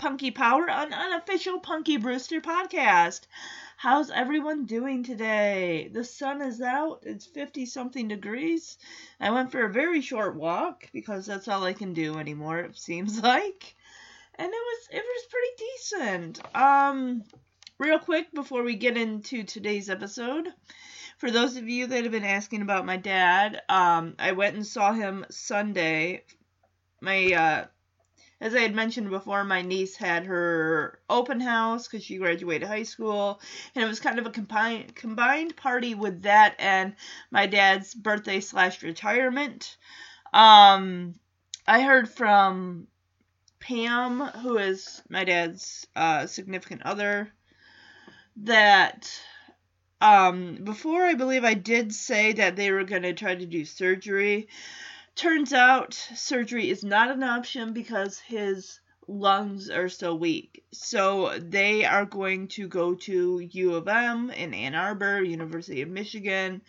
[0.00, 3.20] Punky Power, an unofficial Punky Brewster podcast.
[3.76, 5.90] How's everyone doing today?
[5.92, 7.00] The sun is out.
[7.02, 8.78] It's 50 something degrees.
[9.20, 12.78] I went for a very short walk because that's all I can do anymore, it
[12.78, 13.76] seems like.
[14.36, 16.56] And it was it was pretty decent.
[16.56, 17.22] Um
[17.76, 20.48] real quick before we get into today's episode,
[21.18, 24.66] for those of you that have been asking about my dad, um I went and
[24.66, 26.24] saw him Sunday.
[27.02, 27.64] My uh
[28.40, 32.84] as I had mentioned before, my niece had her open house because she graduated high
[32.84, 33.40] school,
[33.74, 36.94] and it was kind of a combined combined party with that and
[37.30, 39.76] my dad's birthday slash retirement.
[40.32, 41.14] Um,
[41.66, 42.86] I heard from
[43.60, 47.30] Pam, who is my dad's uh, significant other,
[48.36, 49.10] that
[50.00, 53.66] um, before I believe I did say that they were going to try to do
[53.66, 54.48] surgery.
[55.20, 60.64] Turns out surgery is not an option because his lungs are so weak.
[60.72, 65.90] So they are going to go to U of M in Ann Arbor, University of
[65.90, 66.62] Michigan,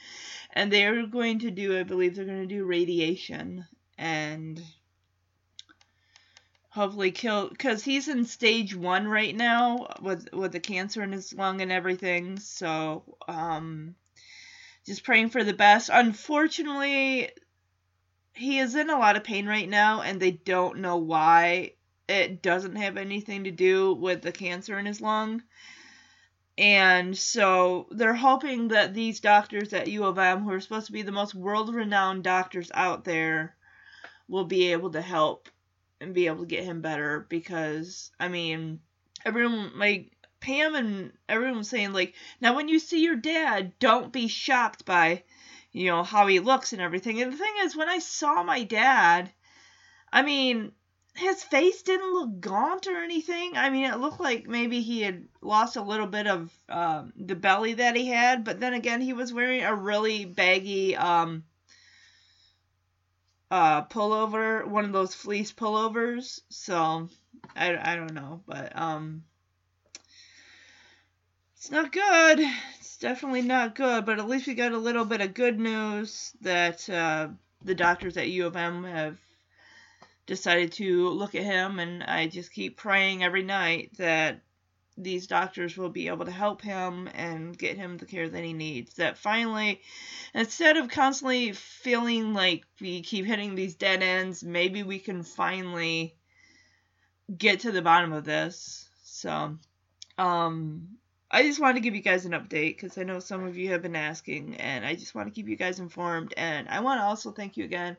[0.51, 3.65] and they are going to do, I believe they're going to do radiation
[3.97, 4.61] and
[6.71, 11.33] hopefully kill because he's in stage one right now with with the cancer in his
[11.33, 12.37] lung and everything.
[12.37, 13.95] So um,
[14.85, 15.89] just praying for the best.
[15.93, 17.29] Unfortunately,
[18.33, 21.73] he is in a lot of pain right now, and they don't know why.
[22.07, 25.43] It doesn't have anything to do with the cancer in his lung.
[26.57, 30.91] And so they're hoping that these doctors at U of M, who are supposed to
[30.91, 33.55] be the most world renowned doctors out there,
[34.27, 35.49] will be able to help
[35.99, 38.79] and be able to get him better because, I mean,
[39.25, 44.11] everyone, like, Pam and everyone was saying, like, now when you see your dad, don't
[44.11, 45.23] be shocked by
[45.71, 47.21] you know, how he looks and everything.
[47.21, 49.31] And the thing is, when I saw my dad,
[50.11, 50.73] I mean,
[51.15, 53.53] his face didn't look gaunt or anything.
[53.55, 57.35] I mean, it looked like maybe he had lost a little bit of um, the
[57.35, 61.43] belly that he had, but then again, he was wearing a really baggy um,
[63.49, 66.41] uh, pullover, one of those fleece pullovers.
[66.49, 67.09] So
[67.55, 69.23] I, I don't know, but um,
[71.55, 72.39] it's not good
[73.01, 76.89] definitely not good, but at least we got a little bit of good news that
[76.89, 77.27] uh,
[77.65, 79.17] the doctors at U of M have
[80.27, 84.41] decided to look at him, and I just keep praying every night that
[84.97, 88.53] these doctors will be able to help him and get him the care that he
[88.53, 88.93] needs.
[88.95, 89.81] That finally,
[90.33, 96.15] instead of constantly feeling like we keep hitting these dead ends, maybe we can finally
[97.35, 98.87] get to the bottom of this.
[99.03, 99.57] So,
[100.17, 100.97] um,
[101.31, 103.71] I just wanted to give you guys an update because I know some of you
[103.71, 106.33] have been asking, and I just want to keep you guys informed.
[106.35, 107.97] And I want to also thank you again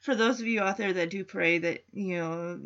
[0.00, 2.60] for those of you out there that do pray that you know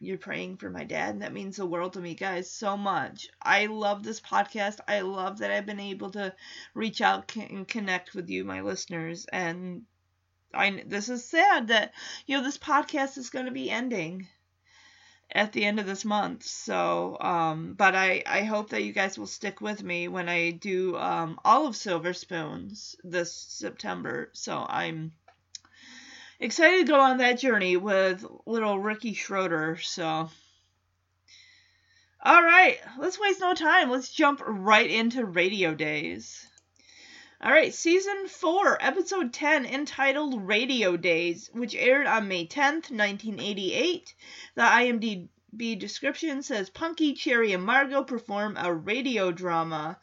[0.00, 3.28] you're praying for my dad, and that means the world to me, guys, so much.
[3.40, 4.80] I love this podcast.
[4.88, 6.34] I love that I've been able to
[6.74, 9.82] reach out and connect with you, my listeners, and
[10.52, 11.92] I this is sad that
[12.26, 14.26] you know this podcast is going to be ending
[15.30, 16.44] at the end of this month.
[16.44, 20.50] So, um, but I, I hope that you guys will stick with me when I
[20.50, 24.30] do um, all of Silver Spoons this September.
[24.32, 25.12] So I'm
[26.40, 29.76] excited to go on that journey with little Ricky Schroder.
[29.76, 30.30] So,
[32.24, 33.90] all right, let's waste no time.
[33.90, 36.47] Let's jump right into radio days.
[37.40, 44.12] All right, season 4, episode 10, entitled Radio Days, which aired on May 10th, 1988.
[44.56, 50.00] The IMDb description says Punky, Cherie, and Margaux perform a radio drama.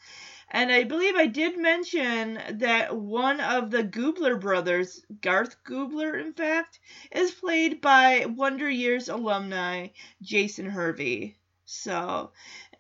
[0.50, 6.32] And I believe I did mention that one of the Gubler brothers, Garth Gubler, in
[6.32, 6.80] fact,
[7.12, 9.90] is played by Wonder Years alumni
[10.22, 11.36] Jason Hervey.
[11.66, 12.32] So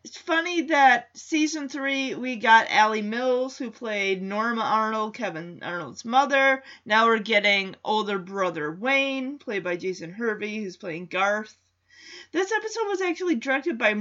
[0.05, 6.05] it's funny that season three we got Alley Mills who played Norma Arnold, Kevin Arnold's
[6.05, 6.61] mother.
[6.85, 11.57] Now we're getting older brother Wayne, played by Jason Hervey, who's playing Garth.
[12.31, 13.95] This episode was actually directed by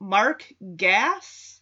[0.00, 1.60] Mark Gass.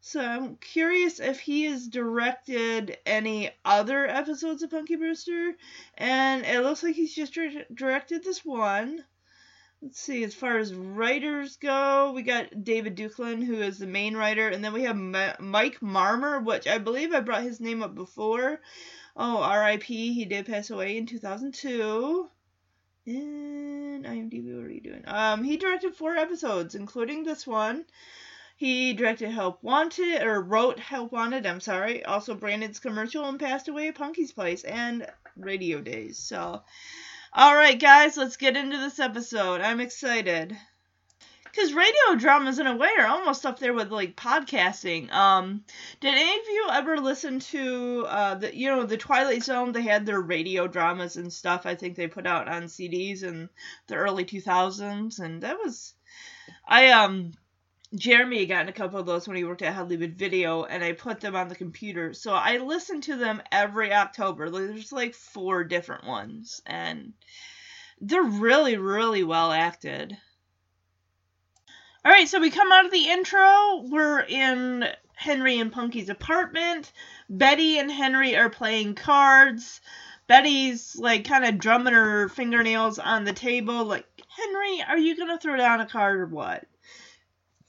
[0.00, 5.56] So I'm curious if he has directed any other episodes of Punky Brewster.
[5.98, 7.36] And it looks like he's just
[7.74, 9.04] directed this one
[9.82, 14.16] let's see, as far as writers go, we got David Duclon, who is the main
[14.16, 17.82] writer, and then we have Ma- Mike Marmer, which I believe I brought his name
[17.82, 18.60] up before.
[19.16, 20.14] Oh, R.I.P.
[20.14, 22.28] He did pass away in 2002.
[23.06, 25.02] And IMDb, what are you doing?
[25.06, 27.84] Um, he directed four episodes, including this one.
[28.56, 32.04] He directed Help Wanted, or wrote Help Wanted, I'm sorry.
[32.04, 35.04] Also Brandon's commercial and passed away at Punky's Place and
[35.36, 36.18] Radio Days.
[36.18, 36.62] So,
[37.34, 39.62] All right, guys, let's get into this episode.
[39.62, 40.54] I'm excited.
[41.44, 45.10] Because radio dramas, in a way, are almost up there with like podcasting.
[45.10, 45.64] Um,
[46.00, 49.72] did any of you ever listen to uh, the you know the Twilight Zone?
[49.72, 51.64] They had their radio dramas and stuff.
[51.64, 53.48] I think they put out on CDs in
[53.86, 55.94] the early 2000s, and that was
[56.68, 57.32] I um
[57.94, 61.20] Jeremy got a couple of those when he worked at Hollywood Video, and I put
[61.20, 62.14] them on the computer.
[62.14, 64.48] So I listen to them every October.
[64.48, 67.12] There's like four different ones, and
[68.00, 70.16] they're really, really well acted.
[72.04, 73.84] All right, so we come out of the intro.
[73.84, 76.90] We're in Henry and Punky's apartment.
[77.28, 79.80] Betty and Henry are playing cards.
[80.26, 85.38] Betty's like kind of drumming her fingernails on the table, like, Henry, are you gonna
[85.38, 86.64] throw down a card or what?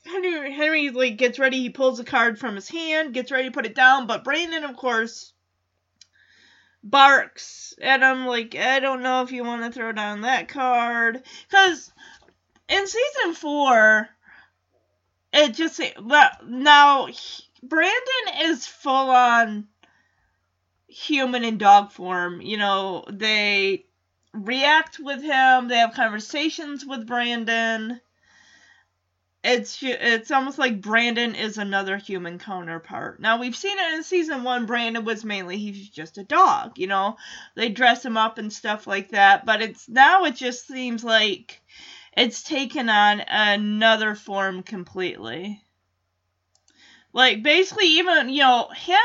[0.05, 3.53] Henry Henry like gets ready, he pulls a card from his hand, gets ready to
[3.53, 5.33] put it down, but Brandon of course
[6.83, 11.23] barks at him like I don't know if you want to throw down that card
[11.49, 11.91] cuz
[12.67, 14.09] in season 4
[15.31, 15.79] it just
[16.45, 17.07] now
[17.63, 19.67] Brandon is full on
[20.87, 22.41] human and dog form.
[22.41, 23.85] You know, they
[24.33, 27.99] react with him, they have conversations with Brandon.
[29.43, 33.19] It's it's almost like Brandon is another human counterpart.
[33.19, 34.65] Now we've seen it in season one.
[34.65, 37.17] Brandon was mainly he's just a dog, you know.
[37.55, 41.61] They dress him up and stuff like that, but it's now it just seems like
[42.15, 45.61] it's taken on another form completely.
[47.11, 48.97] Like basically even, you know, him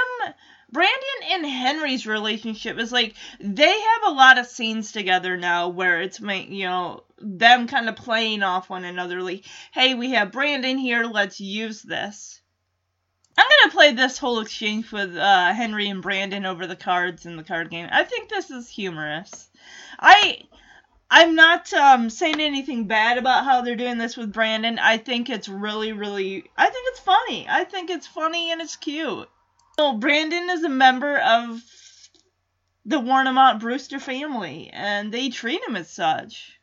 [0.71, 6.03] Brandon and Henry's relationship is like they have a lot of scenes together now where
[6.03, 10.77] it's you know them kind of playing off one another like hey we have Brandon
[10.77, 12.41] here let's use this.
[13.39, 17.37] I'm gonna play this whole exchange with uh, Henry and Brandon over the cards in
[17.37, 17.89] the card game.
[17.91, 19.49] I think this is humorous.
[19.99, 20.43] I
[21.11, 24.79] I'm not um, saying anything bad about how they're doing this with Brandon.
[24.79, 26.45] I think it's really, really.
[26.57, 27.47] I think it's funny.
[27.49, 29.29] I think it's funny and it's cute.
[29.79, 31.63] So Brandon is a member of
[32.85, 36.59] the Warnimont Brewster family, and they treat him as such.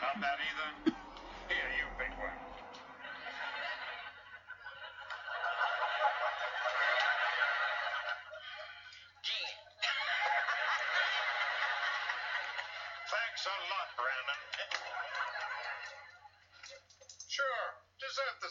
[0.00, 0.38] Not that
[0.86, 1.01] either?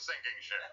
[0.02, 0.58] Sinking ship.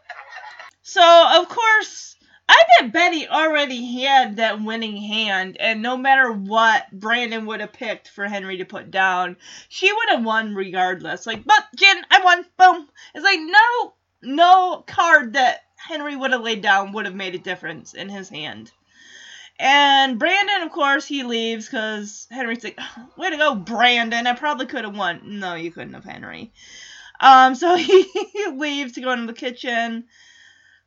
[0.83, 2.17] So, of course,
[2.49, 7.75] I bet Betty already had that winning hand, and no matter what Brandon would have
[7.75, 9.37] picked for Henry to put down,
[9.69, 11.27] she would have won regardless.
[11.27, 12.47] Like, but Jen, I won.
[12.57, 12.89] Boom.
[13.15, 17.39] It's like no, no card that Henry would have laid down would have made a
[17.39, 18.73] difference in his hand.
[19.59, 22.79] And Brandon, of course, he leaves because Henry's like,
[23.17, 24.27] way to go, Brandon.
[24.27, 25.21] I probably could have won.
[25.41, 26.53] No, you couldn't have, Henry.
[27.21, 28.07] Um, so he
[28.53, 30.05] leaves to go into the kitchen.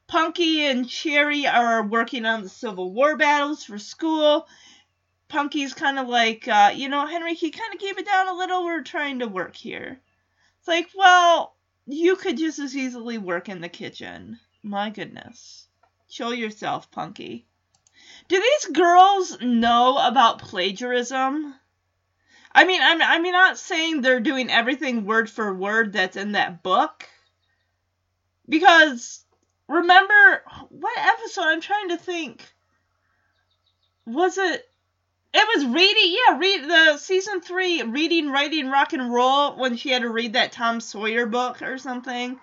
[0.08, 4.48] Punky and Cherie are working on the Civil War battles for school.
[5.30, 8.34] Punky's kind of like, uh, you know, Henry, he kind of keep it down a
[8.34, 8.66] little.
[8.66, 10.02] We're trying to work here.
[10.60, 14.40] It's like, well, you could just as easily work in the kitchen.
[14.62, 15.68] My goodness.
[16.10, 17.48] Show yourself, Punky.
[18.28, 21.56] Do these girls know about plagiarism?
[22.54, 26.64] I mean, I'm I'm not saying they're doing everything word for word that's in that
[26.64, 27.08] book.
[28.48, 29.24] Because
[29.68, 32.44] remember what episode I'm trying to think.
[34.06, 34.68] Was it
[35.34, 39.90] it was reading, yeah, read the season three, reading, writing, rock and roll when she
[39.90, 42.38] had to read that Tom Sawyer book or something,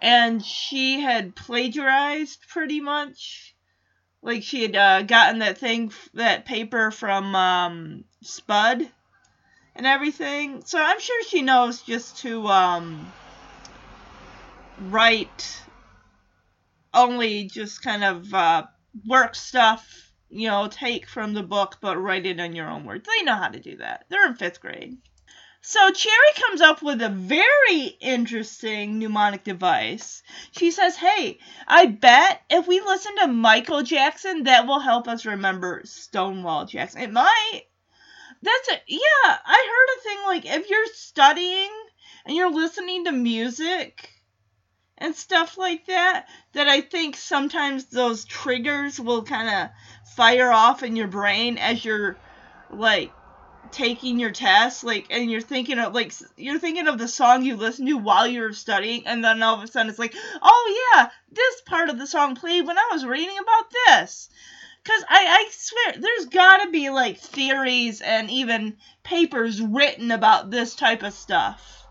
[0.00, 3.54] and she had plagiarized pretty much,
[4.22, 8.88] like she had uh, gotten that thing, that paper from um, Spud,
[9.76, 10.62] and everything.
[10.64, 13.12] So I'm sure she knows just to um,
[14.80, 15.62] write
[16.92, 18.64] only just kind of uh,
[19.06, 23.06] work stuff, you know, take from the book but write it in your own words.
[23.06, 24.04] They know how to do that.
[24.08, 24.96] They're in fifth grade.
[25.66, 30.22] So Cherie comes up with a very interesting mnemonic device.
[30.52, 35.24] She says, "Hey, I bet if we listen to Michael Jackson, that will help us
[35.24, 37.00] remember Stonewall Jackson.
[37.00, 37.62] It might.
[38.44, 38.82] That's it.
[38.88, 41.70] Yeah, I heard a thing like if you're studying
[42.26, 44.10] and you're listening to music,
[44.98, 49.70] and stuff like that that I think sometimes those triggers will kind of
[50.14, 52.16] fire off in your brain as you're
[52.70, 53.10] like
[53.72, 57.56] taking your test, like, and you're thinking of like you're thinking of the song you
[57.56, 60.90] listened to while you were studying, and then all of a sudden it's like, oh
[60.94, 64.28] yeah, this part of the song played when I was reading about this.
[64.84, 70.74] Cause I, I swear there's gotta be like theories and even papers written about this
[70.74, 71.86] type of stuff.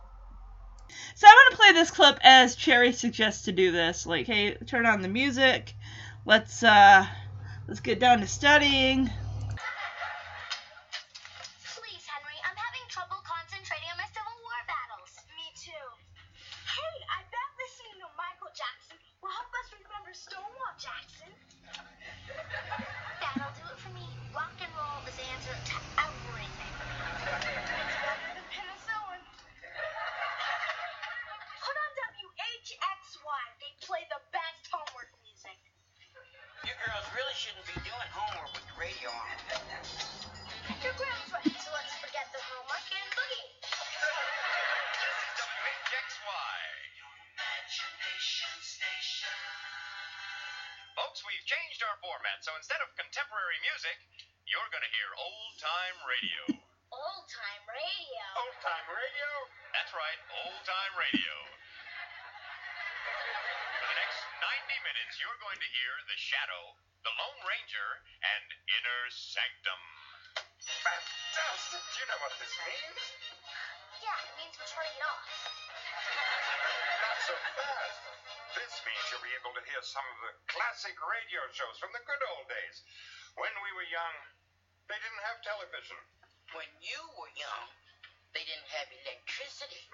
[1.16, 4.06] So I'm gonna play this clip as Cherie suggests to do this.
[4.06, 5.74] Like, hey, turn on the music.
[6.26, 7.08] Let's uh
[7.68, 9.10] let's get down to studying.
[51.44, 54.00] We've changed our format, so instead of contemporary music,
[54.48, 56.56] you're going to hear old time radio.
[56.88, 58.24] Old time radio.
[58.40, 59.28] Old time radio?
[59.76, 61.36] That's right, old time radio.
[63.76, 67.90] For the next 90 minutes, you're going to hear The Shadow, The Lone Ranger,
[68.24, 68.48] and
[68.80, 69.84] Inner Sanctum.
[70.64, 71.84] Fantastic!
[71.92, 73.04] Do you know what this means?
[74.00, 75.28] Yeah, it means we're turning it off.
[75.28, 78.00] Not so fast.
[78.56, 80.32] This means you'll be able to hear some of the
[80.74, 82.82] classic radio shows from the good old days.
[83.38, 84.18] When we were young,
[84.90, 86.02] they didn't have television.
[86.58, 87.70] When you were young,
[88.34, 89.86] they didn't have electricity.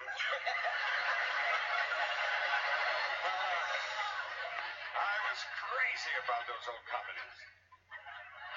[4.96, 7.38] Ah, I was crazy about those old comedies.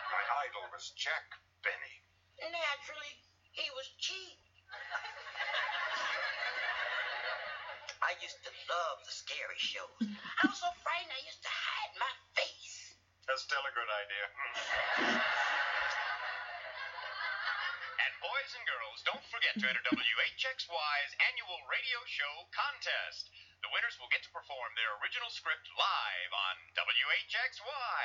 [0.08, 1.28] My idol was Jack
[1.60, 1.96] Benny.
[2.40, 3.20] Naturally,
[3.52, 4.40] he was cheap.
[8.14, 9.98] I used to love the scary shows.
[10.06, 12.94] I was so frightened I used to hide my face.
[13.26, 14.26] That's still a good idea.
[18.02, 23.30] and boys and girls, don't forget to enter WHXY's annual radio show contest.
[23.62, 28.02] The winners will get to perform their original script live on WHXY.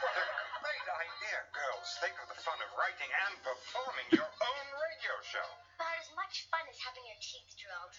[0.00, 0.26] What a
[0.60, 1.88] great idea, girls.
[2.00, 5.48] Think of the fun of writing and performing your own radio show.
[5.76, 7.94] About as much fun as having your teeth drilled.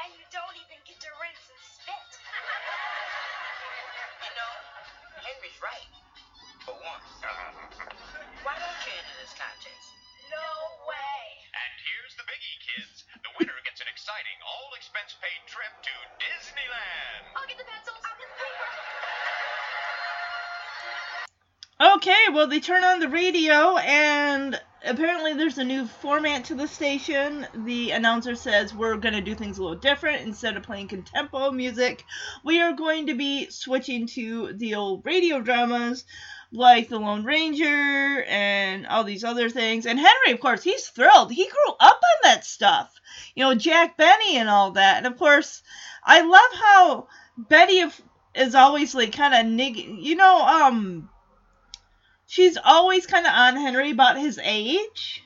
[0.00, 2.10] And you don't even get to rinse and spit.
[4.24, 4.52] You know,
[5.20, 5.92] Henry's right.
[6.64, 7.08] For once.
[8.40, 9.92] Why don't you enter this contest?
[10.32, 10.48] No
[10.88, 11.20] way.
[11.52, 13.04] And here's the biggie, kids.
[13.20, 17.36] The winner gets an exciting, all expense paid trip to Disneyland.
[17.36, 18.00] I'll get the pencils.
[18.00, 18.68] I'll get the paper.
[22.00, 26.68] Okay, well, they turn on the radio, and apparently there's a new format to the
[26.68, 27.46] station.
[27.54, 30.22] The announcer says we're going to do things a little different.
[30.22, 32.04] Instead of playing contempo music,
[32.44, 36.04] we are going to be switching to the old radio dramas
[36.52, 39.86] like The Lone Ranger and all these other things.
[39.86, 41.30] And Henry, of course, he's thrilled.
[41.30, 42.92] He grew up on that stuff.
[43.34, 44.98] You know, Jack Benny and all that.
[44.98, 45.62] And of course,
[46.04, 47.84] I love how Betty
[48.34, 50.02] is always like kind of nigging.
[50.02, 51.08] You know, um
[52.30, 55.24] she's always kind of on Henry about his age.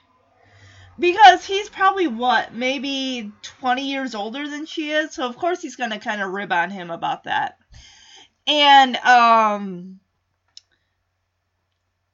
[0.98, 5.12] Because he's probably what, maybe 20 years older than she is.
[5.12, 7.58] So of course he's going to kind of rib on him about that.
[8.46, 10.00] And um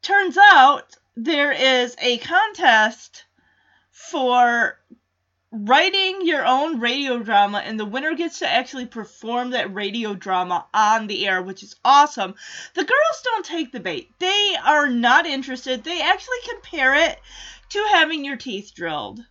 [0.03, 3.27] turns out there is a contest
[3.93, 4.81] for
[5.53, 10.65] writing your own radio drama and the winner gets to actually perform that radio drama
[10.73, 12.35] on the air which is awesome.
[12.75, 14.11] The girls don't take the bait.
[14.21, 15.83] They are not interested.
[15.83, 17.19] They actually compare it
[17.71, 19.25] to having your teeth drilled.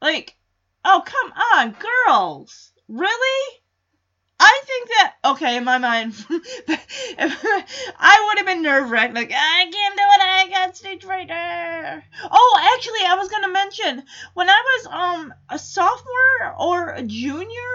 [0.00, 0.36] Like
[0.84, 2.72] oh come on girls.
[2.88, 3.61] Really
[4.72, 9.14] think that okay in my mind, I would have been nerve wracked.
[9.14, 10.20] Like I can't do it.
[10.22, 11.28] I got stage fright.
[11.30, 12.00] ah."
[12.30, 17.74] Oh, actually, I was gonna mention when I was um a sophomore or a junior,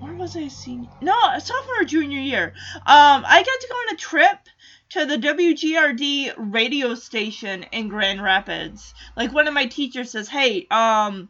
[0.00, 0.90] or was I senior?
[1.00, 2.54] No, a sophomore or junior year.
[2.74, 4.38] Um, I got to go on a trip
[4.90, 8.94] to the WGRD radio station in Grand Rapids.
[9.16, 11.28] Like one of my teachers says, "Hey, um."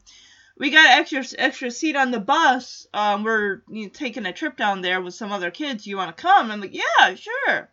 [0.59, 2.87] We got extra extra seat on the bus.
[2.93, 5.87] Um, we're you know, taking a trip down there with some other kids.
[5.87, 6.51] You want to come?
[6.51, 7.71] I'm like, yeah, sure.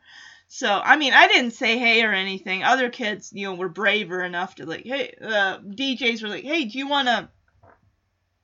[0.48, 2.64] So I mean, I didn't say hey or anything.
[2.64, 6.66] Other kids, you know, were braver enough to like, hey, uh, DJs were like, hey,
[6.66, 7.30] do you want to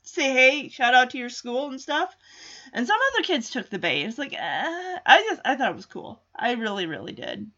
[0.03, 2.15] say hey, shout out to your school and stuff?
[2.73, 4.03] And some other kids took the bait.
[4.03, 6.21] It's like, eh, I just, I thought it was cool.
[6.35, 7.49] I really, really did.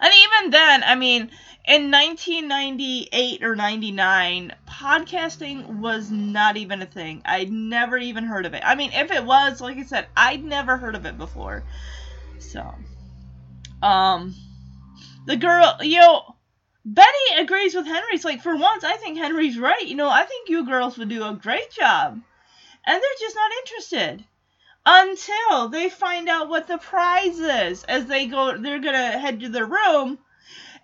[0.00, 1.30] And even then, I mean,
[1.66, 7.22] in 1998 or 99, podcasting was not even a thing.
[7.24, 8.62] I'd never even heard of it.
[8.64, 11.64] I mean, if it was, like I said, I'd never heard of it before.
[12.38, 12.72] So,
[13.82, 14.34] um,
[15.26, 16.36] the girl, you know,
[16.84, 19.86] Betty agrees with Henry's like, for once, I think Henry's right.
[19.86, 22.20] You know, I think you girls would do a great job.
[22.88, 24.24] And they're just not interested
[24.86, 29.48] until they find out what the prize is as they go they're gonna head to
[29.48, 30.16] their room.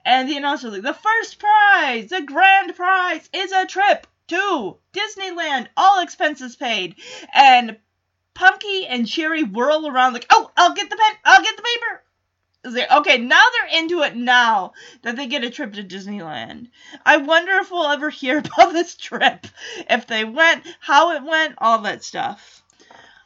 [0.05, 5.69] And the announcer's like the first prize the grand prize is a trip to disneyland.
[5.77, 6.97] All expenses paid.
[7.33, 7.77] And
[8.35, 12.03] punky and cherie whirl around like oh i'll get the pen i'll get the paper.
[12.99, 16.71] Okay now they're into it now that they get a trip to disneyland.
[17.07, 19.47] I wonder if we'll ever hear about this trip.
[19.89, 22.63] If they went how it went all that stuff.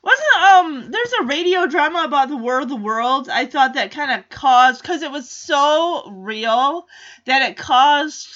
[0.07, 0.36] Wasn't
[0.67, 3.29] um there's a radio drama about the War of the Worlds.
[3.29, 6.87] I thought that kind of caused because it was so real
[7.25, 8.29] that it caused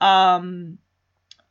[0.00, 0.78] um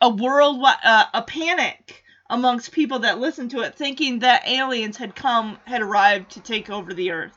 [0.02, 5.16] a world uh, a panic amongst people that listened to it, thinking that aliens had
[5.16, 7.34] come had arrived to take over the Earth.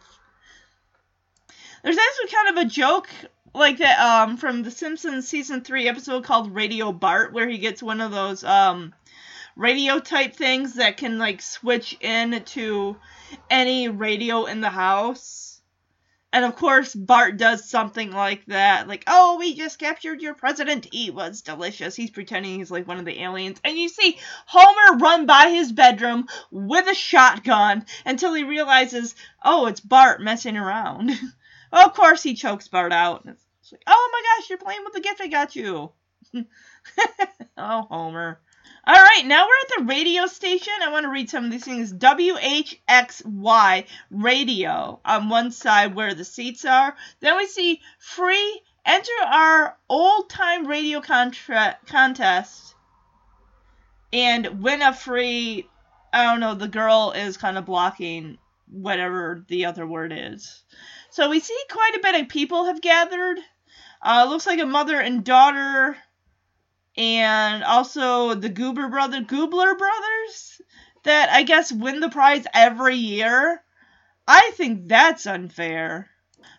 [1.83, 3.09] There's actually kind of a joke
[3.55, 7.83] like that um from The Simpsons season three episode called Radio Bart, where he gets
[7.83, 8.93] one of those um
[9.61, 12.97] radio type things that can like switch in to
[13.51, 15.61] any radio in the house.
[16.33, 18.89] And of course, Bart does something like that.
[18.89, 20.87] Like, oh, we just captured your president.
[20.91, 21.95] He was delicious.
[21.95, 23.61] He's pretending he's like one of the aliens.
[23.63, 29.15] And you see Homer run by his bedroom with a shotgun until he realizes,
[29.45, 31.11] oh, it's Bart messing around.
[31.71, 33.27] well, of course, he chokes Bart out.
[33.27, 35.91] It's like, oh my gosh, you're playing with the gift I got you.
[37.59, 38.41] oh, Homer.
[38.87, 40.73] All right, now we're at the radio station.
[40.83, 41.93] I want to read some of these things.
[41.93, 46.97] WHXY radio on one side where the seats are.
[47.21, 48.63] Then we see free.
[48.87, 52.75] Enter our old time radio contra- contest
[54.15, 55.69] and win a free.
[56.13, 56.55] I don't know.
[56.55, 60.65] The girl is kind of blocking whatever the other word is.
[61.11, 63.41] So we see quite a bit of people have gathered.
[64.01, 65.99] Uh, looks like a mother and daughter
[66.97, 70.61] and also the Goober brother Goobler brothers
[71.05, 73.63] that I guess win the prize every year.
[74.27, 76.11] I think that's unfair.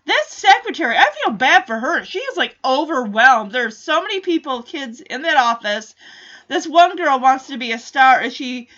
[0.06, 2.04] This secretary, I feel bad for her.
[2.04, 3.52] She is like overwhelmed.
[3.52, 5.96] There's so many people, kids in that office.
[6.48, 8.70] This one girl wants to be a star and she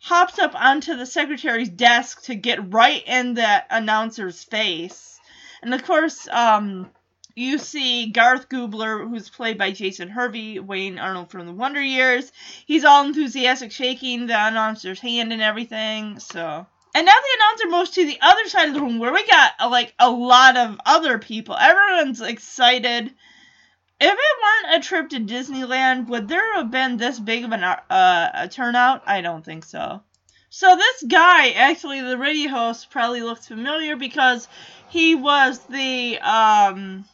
[0.00, 5.20] hops up onto the secretary's desk to get right in the announcer's face.
[5.62, 6.90] And of course, um,
[7.34, 12.30] you see Garth Goobler, who's played by Jason Hervey, Wayne Arnold from the Wonder Years.
[12.66, 16.18] He's all enthusiastic, shaking the announcer's hand and everything.
[16.18, 19.26] So, and now the announcer moves to the other side of the room where we
[19.26, 21.56] got uh, like a lot of other people.
[21.56, 23.12] Everyone's excited.
[24.00, 27.62] If it weren't a trip to Disneyland, would there have been this big of an,
[27.62, 29.02] uh, a turnout?
[29.06, 30.02] I don't think so.
[30.54, 34.48] So this guy, actually, the radio host, probably looks familiar because
[34.90, 37.06] he was the um,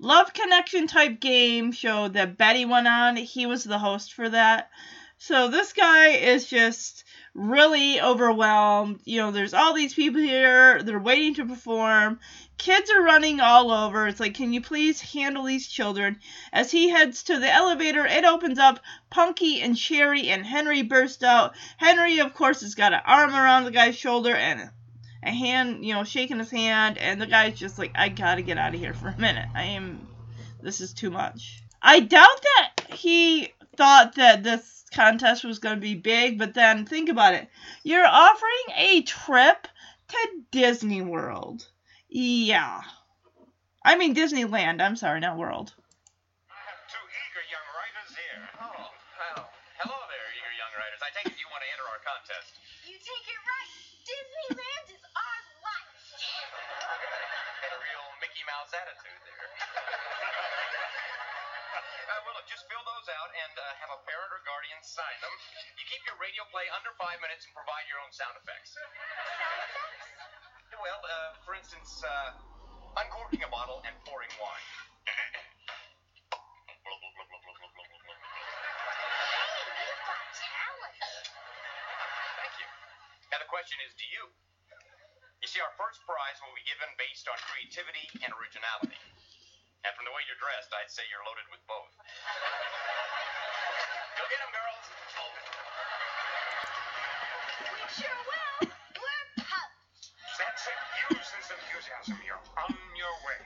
[0.00, 3.16] Love Connection type game show that Betty went on.
[3.16, 4.70] He was the host for that.
[5.16, 7.02] So this guy is just
[7.34, 9.00] really overwhelmed.
[9.04, 12.20] You know, there's all these people here, they're waiting to perform.
[12.58, 14.06] Kids are running all over.
[14.06, 16.20] It's like, can you please handle these children?
[16.52, 18.78] As he heads to the elevator, it opens up.
[19.10, 21.56] Punky and Cherie and Henry burst out.
[21.76, 24.70] Henry, of course, has got an arm around the guy's shoulder and
[25.22, 28.58] a hand, you know, shaking his hand, and the guy's just like, I gotta get
[28.58, 29.48] out of here for a minute.
[29.54, 30.06] I am,
[30.62, 31.62] this is too much.
[31.82, 37.08] I doubt that he thought that this contest was gonna be big, but then think
[37.08, 37.48] about it.
[37.82, 39.68] You're offering a trip
[40.08, 41.66] to Disney World.
[42.08, 42.82] Yeah.
[43.84, 45.74] I mean Disneyland, I'm sorry, not World.
[58.58, 59.38] Real attitude there.
[62.10, 65.14] uh, well, look, just fill those out and uh, have a parent or guardian sign
[65.22, 65.30] them.
[65.78, 68.74] You keep your radio play under five minutes and provide your own sound effects.
[68.74, 70.74] Sound effects?
[70.74, 72.34] Well, uh, for instance, uh,
[72.98, 74.66] uncorking a bottle and pouring wine.
[76.88, 76.96] Hey,
[79.84, 80.96] you've got talent.
[82.40, 82.68] Thank you.
[83.28, 84.32] Now the question is, do you?
[85.58, 88.94] You see, our first prize will be given based on creativity and originality.
[89.82, 91.90] And from the way you're dressed, I'd say you're loaded with both.
[94.14, 94.86] Go get 'em, girls.
[97.74, 98.70] Which sure will.
[98.70, 100.14] We're pups.
[100.38, 100.78] That's it.
[101.10, 102.22] Use this enthusiasm.
[102.22, 103.42] You're on your way.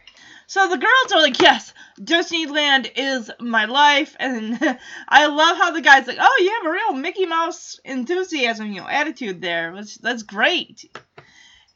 [0.53, 4.61] So the girls are like, yes, Disneyland is my life, and
[5.09, 8.83] I love how the guy's like, oh, you have a real Mickey Mouse enthusiasm, you
[8.83, 9.72] know, attitude there.
[9.75, 10.92] That's, that's great.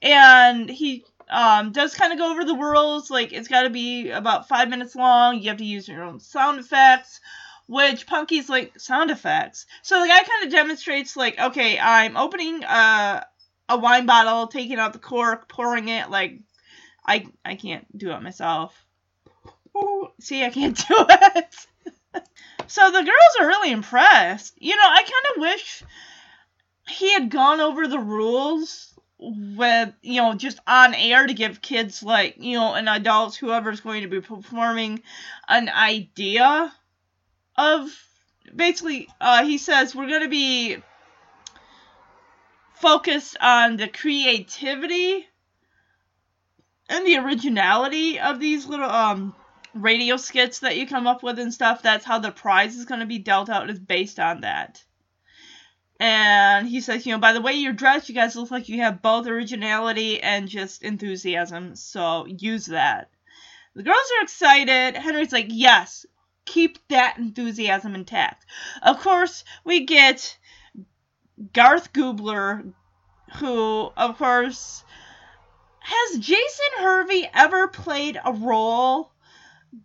[0.02, 4.11] And he um, does kind of go over the rules, like it's got to be
[4.11, 5.40] about five minutes long.
[5.40, 7.20] You have to use your own sound effects,
[7.66, 9.66] which Punky's like sound effects.
[9.82, 13.26] So the guy kind of demonstrates, like, okay, I'm opening a
[13.68, 16.38] a wine bottle, taking out the cork, pouring it, like
[17.04, 18.74] I I can't do it myself.
[20.20, 21.66] See, I can't do it.
[22.66, 24.54] so the girls are really impressed.
[24.59, 25.82] You know, I kind of wish
[26.88, 32.02] he had gone over the rules with you know just on air to give kids
[32.02, 35.02] like you know and adults whoever's going to be performing
[35.48, 36.72] an idea
[37.57, 37.88] of
[38.55, 40.76] basically uh, he says we're going to be
[42.74, 45.26] focused on the creativity
[46.88, 49.35] and the originality of these little um
[49.76, 51.83] radio skits that you come up with and stuff.
[51.83, 54.83] That's how the prize is going to be dealt out is based on that
[55.98, 58.80] and he says you know by the way you're dressed you guys look like you
[58.80, 63.11] have both originality and just enthusiasm so use that
[63.74, 66.06] the girls are excited henry's like yes
[66.44, 68.44] keep that enthusiasm intact
[68.82, 70.37] of course we get
[71.52, 72.72] garth goobler
[73.38, 74.85] who of course
[75.87, 79.12] has Jason Hervey ever played a role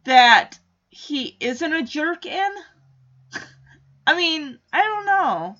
[0.03, 0.57] that
[0.89, 2.51] he isn't a jerk in?
[4.07, 5.55] I mean, I don't know.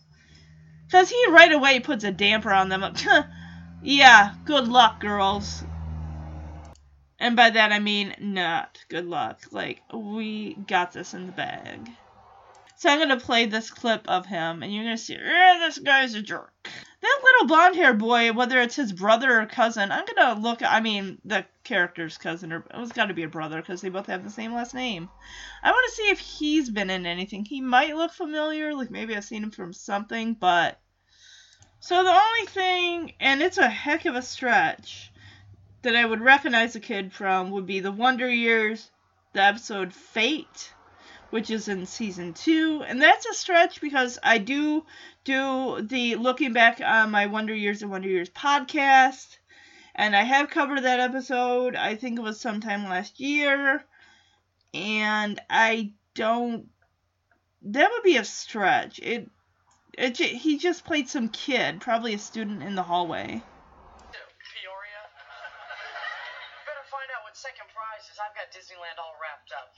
[0.91, 2.83] Because he right away puts a damper on them.
[3.81, 5.63] yeah, good luck, girls.
[7.17, 9.39] And by that I mean not good luck.
[9.51, 11.89] Like, we got this in the bag.
[12.81, 16.15] So I'm gonna play this clip of him, and you're gonna see, yeah, this guy's
[16.15, 16.67] a jerk.
[16.99, 20.63] That little blonde haired boy, whether it's his brother or cousin, I'm gonna look.
[20.63, 23.89] I mean, the character's cousin, or oh, it's got to be a brother because they
[23.89, 25.09] both have the same last name.
[25.61, 27.45] I want to see if he's been in anything.
[27.45, 30.79] He might look familiar, like maybe I've seen him from something, but.
[31.81, 35.11] So the only thing, and it's a heck of a stretch,
[35.83, 38.89] that I would recognize a kid from would be the Wonder Years,
[39.33, 40.73] the episode Fate
[41.31, 42.83] which is in season two.
[42.85, 44.85] And that's a stretch because I do
[45.23, 49.37] do the looking back on my Wonder Years and Wonder Years podcast.
[49.95, 51.75] And I have covered that episode.
[51.75, 53.83] I think it was sometime last year.
[54.73, 56.69] And I don't.
[57.63, 58.99] That would be a stretch.
[58.99, 59.29] It.
[59.97, 63.27] It, he just played some kid, probably a student in the hallway.
[63.27, 65.03] Peoria.
[66.65, 68.15] Better find out what second prize is.
[68.15, 69.75] I've got Disneyland all wrapped up.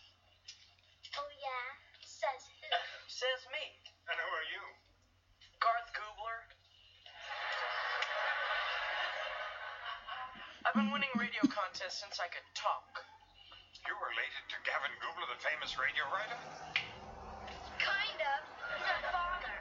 [1.13, 1.65] Oh, yeah?
[2.01, 2.69] Says who?
[3.21, 3.65] Says me.
[4.09, 4.63] And who are you?
[5.61, 6.39] Garth Goobler.
[10.65, 13.05] I've been winning radio contests since I could talk.
[13.85, 16.39] You are related to Gavin Goobler, the famous radio writer?
[17.77, 18.39] Kind of.
[18.73, 19.55] He's a father.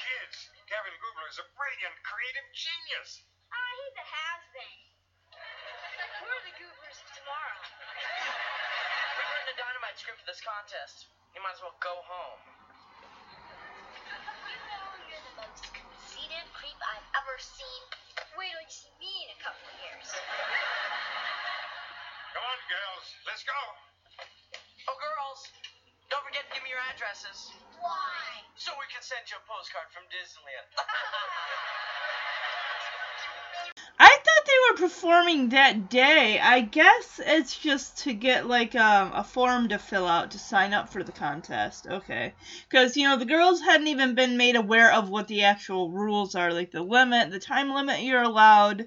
[0.00, 0.36] Kids,
[0.70, 3.26] Gavin Goobler is a brilliant, creative genius.
[3.52, 4.80] Ah, he's a has-been.
[6.24, 8.49] We're the goobers of tomorrow.
[9.90, 11.10] We've written a dynamite script for this contest.
[11.34, 12.42] You might as well go home.
[14.46, 17.82] You know you're the most conceited creep I've ever seen.
[18.38, 20.06] Wait till you see me in a couple of years.
[22.30, 23.58] Come on, girls, let's go.
[24.86, 25.50] Oh, girls,
[26.06, 27.50] don't forget to give me your addresses
[27.82, 28.46] Why?
[28.54, 30.70] so we can send you a postcard from Disneyland.
[34.70, 36.38] Were performing that day.
[36.38, 40.72] I guess it's just to get like um, a form to fill out to sign
[40.72, 41.88] up for the contest.
[41.88, 42.34] Okay.
[42.68, 46.36] Because, you know, the girls hadn't even been made aware of what the actual rules
[46.36, 48.86] are like the limit, the time limit you're allowed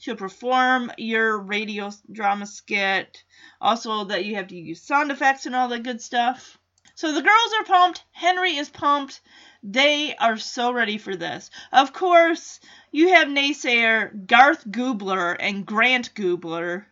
[0.00, 3.22] to perform your radio drama skit.
[3.60, 6.58] Also, that you have to use sound effects and all that good stuff.
[6.96, 8.04] So the girls are pumped.
[8.10, 9.20] Henry is pumped.
[9.62, 11.50] They are so ready for this.
[11.72, 12.58] Of course,
[12.90, 16.86] you have naysayer Garth Goobler and Grant Goobler,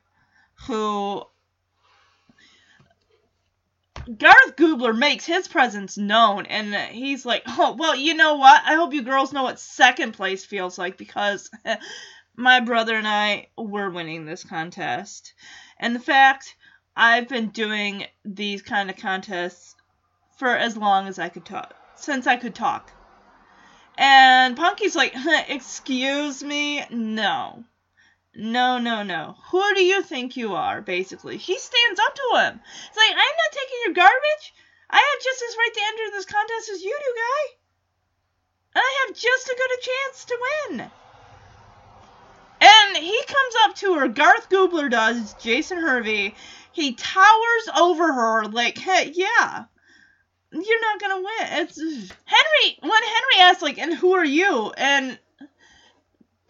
[0.66, 1.24] who
[4.16, 8.62] Garth Goobler makes his presence known, and he's like, "Oh, well, you know what?
[8.64, 11.50] I hope you girls know what second place feels like because
[12.36, 15.34] my brother and I were winning this contest,
[15.78, 16.56] and the fact
[16.96, 19.74] I've been doing these kind of contests
[20.38, 22.92] for as long as I could talk, since I could talk."
[23.96, 25.14] And Punky's like,
[25.48, 26.84] excuse me?
[26.90, 27.64] No.
[28.34, 29.36] No, no, no.
[29.50, 31.36] Who do you think you are, basically?
[31.36, 32.60] He stands up to him.
[32.88, 34.54] It's like, I'm not taking your garbage.
[34.88, 37.54] I have just as right to enter this contest as you do, guy.
[38.76, 40.38] and I have just as good a chance to
[40.70, 40.90] win.
[42.62, 46.34] And he comes up to her, Garth Gubler does, Jason Hervey.
[46.72, 49.64] He towers over her like, hey, yeah,
[50.52, 51.62] you're not gonna win.
[51.62, 52.78] It's Henry.
[52.80, 55.18] When Henry asks like, "And who are you?" and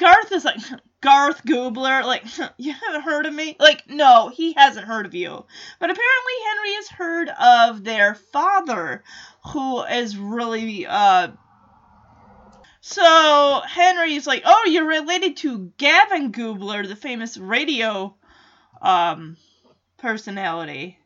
[0.00, 0.56] Garth is like,
[1.02, 2.24] Garth Gubler, like,
[2.58, 3.56] you haven't heard of me?
[3.60, 5.44] Like, no, he hasn't heard of you.
[5.78, 9.04] But apparently Henry has heard of their father,
[9.52, 11.28] who is really, uh,
[12.80, 18.14] so Henry's like, oh, you're related to Gavin Gubler, the famous radio,
[18.80, 19.36] um,
[19.98, 20.98] personality.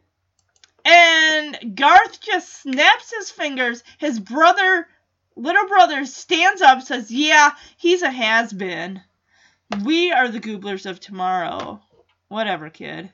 [0.84, 3.82] And Garth just snaps his fingers.
[3.98, 4.86] His brother,
[5.34, 9.00] little brother, stands up, says, Yeah, he's a has been.
[9.82, 11.80] We are the Gooblers of tomorrow.
[12.28, 13.10] Whatever, kid.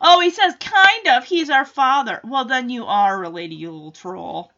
[0.00, 1.24] Oh, he says, Kind of.
[1.24, 2.20] He's our father.
[2.24, 4.50] Well, then you are related, you little troll.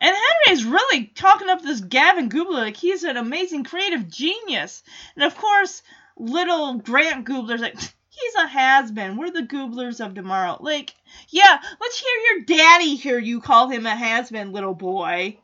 [0.00, 4.82] And Henry is really talking up this Gavin Gubler like he's an amazing creative genius.
[5.14, 5.82] And of course,
[6.16, 7.76] little Grant Gubler's like,
[8.20, 9.16] He's a has been.
[9.16, 10.56] We're the Gooblers of tomorrow.
[10.60, 10.94] Like,
[11.28, 15.38] yeah, let's hear your daddy hear you call him a has been, little boy.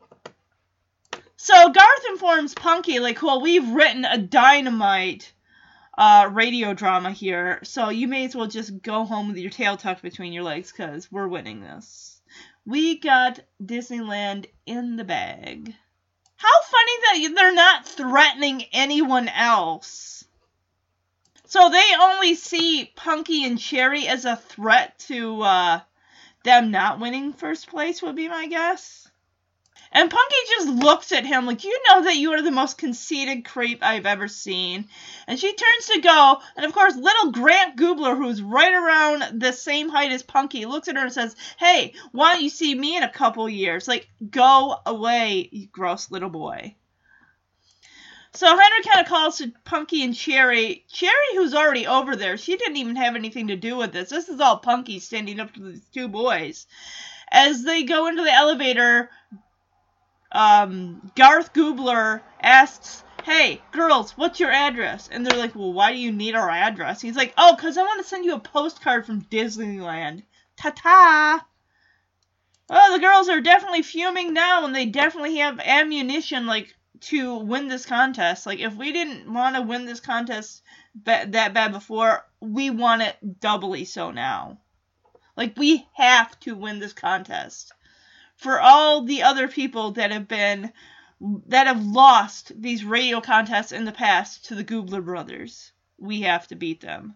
[1.37, 5.31] So Garth informs Punky, like, well, we've written a dynamite
[5.97, 9.77] uh, radio drama here, so you may as well just go home with your tail
[9.77, 12.21] tucked between your legs, because we're winning this.
[12.65, 15.75] We got Disneyland in the bag.
[16.37, 20.25] How funny that they're not threatening anyone else.
[21.53, 25.81] So they only see Punky and Cherie as a threat to uh,
[26.43, 29.07] them not winning first place, would be my guess.
[29.91, 33.45] And Punky just looks at him like, You know that you are the most conceited
[33.45, 34.89] creep I've ever seen.
[35.27, 39.53] And she turns to go, and of course, little Grant Gubler, who's right around the
[39.53, 42.97] same height as Punky, looks at her and says, Hey, why don't you see me
[42.97, 43.87] in a couple years?
[43.87, 46.75] Like, go away, you gross little boy.
[48.35, 50.85] So Henry kind of calls to Punky and Cherie.
[50.91, 54.09] Cherie, who's already over there, she didn't even have anything to do with this.
[54.09, 56.65] This is all Punky standing up to these two boys.
[57.31, 59.11] As they go into the elevator,
[60.31, 65.09] um, Garth Gubler asks, Hey, girls, what's your address?
[65.11, 67.01] And they're like, Well, why do you need our address?
[67.01, 70.23] He's like, Oh, because I want to send you a postcard from Disneyland.
[70.57, 71.45] Ta ta!
[72.67, 77.67] Well, the girls are definitely fuming now, and they definitely have ammunition like to win
[77.67, 78.45] this contest.
[78.45, 80.61] Like if we didn't want to win this contest
[80.95, 84.59] ba- that bad before, we want it doubly so now.
[85.35, 87.71] Like we have to win this contest.
[88.35, 90.71] For all the other people that have been
[91.47, 96.47] that have lost these radio contests in the past to the Gubler brothers, we have
[96.47, 97.15] to beat them.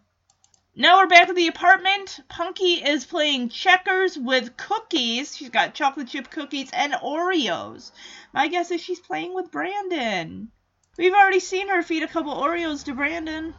[0.80, 2.20] Now we're back at the apartment.
[2.30, 5.36] Punky is playing checkers with cookies.
[5.36, 7.92] She's got chocolate chip cookies and Oreos.
[8.34, 10.52] My guess is she's playing with Brandon.
[10.98, 13.54] We've already seen her feed a couple Oreos to Brandon.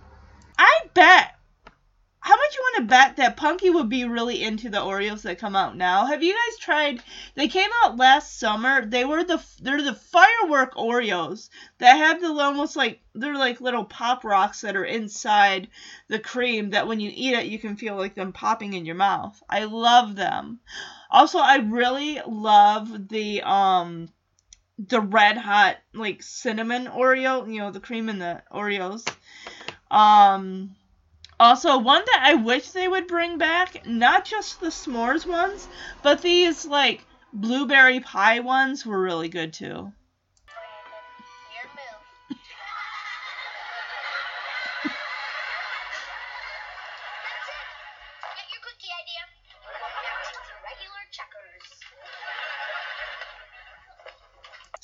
[0.59, 1.39] I bet
[2.29, 5.39] how much you want to bet that Punky would be really into the Oreos that
[5.39, 6.05] come out now?
[6.05, 7.03] Have you guys tried?
[7.35, 8.85] They came out last summer.
[8.85, 13.85] They were the they're the firework Oreos that have the almost like they're like little
[13.85, 15.69] pop rocks that are inside
[16.09, 18.97] the cream that when you eat it you can feel like them popping in your
[18.97, 19.43] mouth.
[19.49, 20.61] I love them.
[21.11, 24.11] Also, I really love the um
[24.79, 29.07] the red hot like cinnamon Oreo, you know, the cream in the Oreos.
[29.91, 30.77] Um
[31.41, 35.69] also, one that I wish they would bring back, not just the s'mores ones,
[36.03, 39.93] but these like blueberry pie ones were really good too.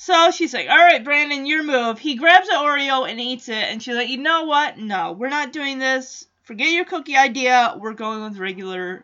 [0.05, 1.97] So she's like, all right, Brandon, your move.
[1.97, 4.77] He grabs an Oreo and eats it, and she's like, you know what?
[4.77, 6.27] No, we're not doing this.
[6.43, 7.75] Forget your cookie idea.
[7.79, 9.03] We're going with regular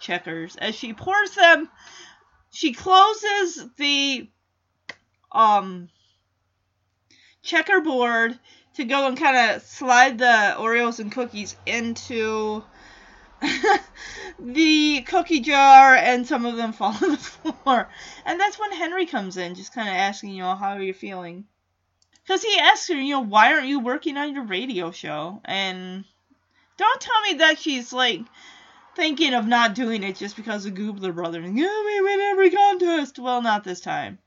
[0.00, 0.56] checkers.
[0.56, 1.68] As she pours them,
[2.50, 4.30] she closes the
[5.30, 5.90] um
[7.42, 8.38] checkerboard
[8.76, 12.64] to go and kind of slide the Oreos and cookies into
[14.38, 17.88] the cookie jar and some of them fall on the floor.
[18.24, 20.94] And that's when Henry comes in, just kind of asking, you know, how are you
[20.94, 21.44] feeling?
[22.22, 25.40] Because he asks her, you know, why aren't you working on your radio show?
[25.44, 26.04] And
[26.76, 28.20] don't tell me that she's like
[28.94, 31.44] thinking of not doing it just because of Gubler Brothers.
[31.44, 33.18] Yeah, we win every contest.
[33.18, 34.18] Well, not this time.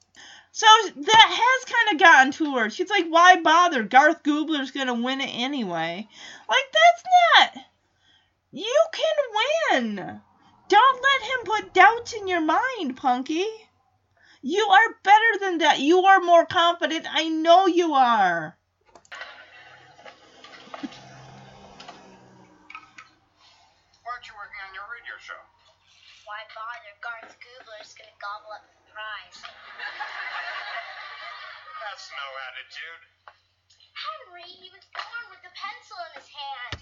[0.54, 2.70] So that has kind of gotten to her.
[2.70, 3.84] She's like, why bother?
[3.84, 6.08] Garth Gubler's going to win it anyway.
[6.50, 7.04] Like, that's
[7.56, 7.66] not.
[8.52, 9.16] You can
[9.72, 10.22] win!
[10.68, 13.46] Don't let him put doubts in your mind, Punky.
[14.42, 15.80] You are better than that.
[15.80, 17.08] You are more confident.
[17.10, 18.58] I know you are.
[24.04, 25.40] Why aren't you working on your radio show?
[26.28, 26.92] Why bother?
[27.00, 29.40] Garth Goobler's gonna gobble up the prize.
[31.88, 33.02] That's no attitude.
[33.96, 36.81] Henry, he was born with a pencil in his hand.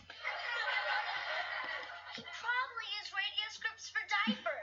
[4.27, 4.58] Scripts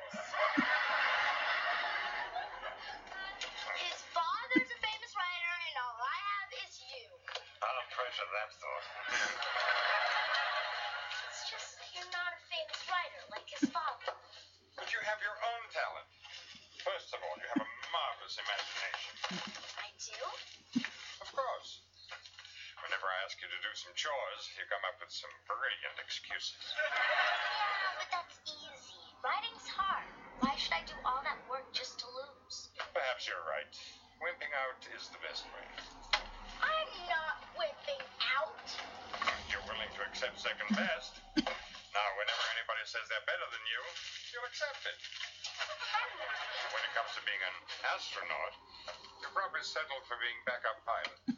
[40.46, 41.18] second best.
[41.42, 43.82] Now, whenever anybody says they're better than you,
[44.30, 44.94] you'll accept it.
[46.70, 47.56] When it comes to being an
[47.90, 48.54] astronaut,
[49.18, 51.35] you probably settle for being backup pilot.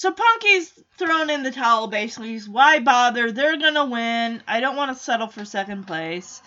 [0.00, 2.28] So Punky's thrown in the towel basically.
[2.28, 3.30] He's, Why bother?
[3.30, 4.42] They're gonna win.
[4.48, 6.40] I don't want to settle for second place.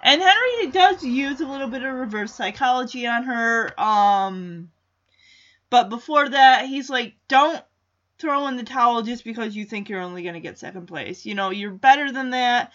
[0.00, 3.80] And Henry does use a little bit of reverse psychology on her.
[3.80, 4.70] Um,
[5.70, 7.60] but before that, he's like, don't
[8.20, 11.26] throw in the towel just because you think you're only gonna get second place.
[11.26, 12.72] You know, you're better than that.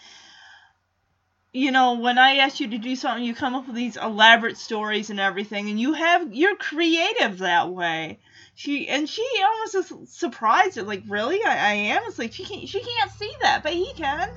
[1.54, 4.58] You know, when I ask you to do something, you come up with these elaborate
[4.58, 8.18] stories and everything, and you have you're creative that way
[8.58, 11.44] she and she almost is surprised at like really?
[11.44, 12.02] I, I am.
[12.06, 14.28] It's like she can't she can't see that but he can.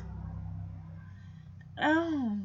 [1.82, 2.38] Oh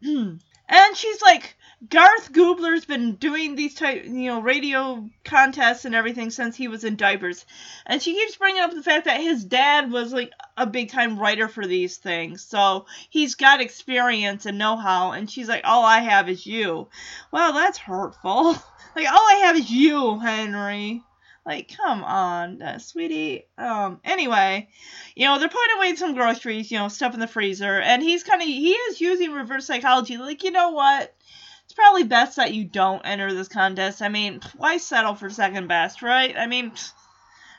[0.68, 1.56] and she's like
[1.88, 6.84] Garth Goobler's been doing these type you know radio contests and everything since he was
[6.84, 7.44] in diapers.
[7.84, 11.18] And she keeps bringing up the fact that his dad was like a big time
[11.18, 12.44] writer for these things.
[12.44, 16.88] So he's got experience and know-how and she's like all I have is you.
[17.32, 18.54] Well that's hurtful.
[18.96, 21.04] Like all I have is you Henry
[21.48, 23.46] like, come on, uh, sweetie.
[23.56, 24.68] Um, anyway,
[25.16, 28.22] you know, they're putting away some groceries, you know, stuff in the freezer, and he's
[28.22, 30.18] kind of, he is using reverse psychology.
[30.18, 31.14] Like, you know what?
[31.64, 34.02] It's probably best that you don't enter this contest.
[34.02, 36.36] I mean, why settle for second best, right?
[36.36, 36.72] I mean,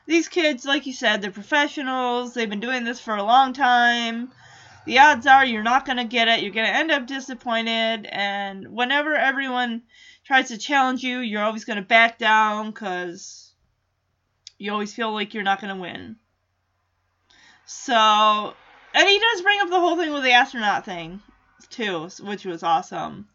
[0.05, 2.35] these kids, like you said, they're professionals.
[2.35, 4.29] They've been doing this for a long time.
[4.85, 6.41] The odds are you're not going to get it.
[6.43, 8.05] You're going to end up disappointed.
[8.05, 9.81] And whenever everyone
[10.25, 13.48] tries to challenge you, you're always going to back down because
[14.59, 16.17] you always feel like you're not going to win.
[17.65, 18.53] So,
[18.93, 21.21] and he does bring up the whole thing with the astronaut thing,
[21.69, 23.27] too, which was awesome.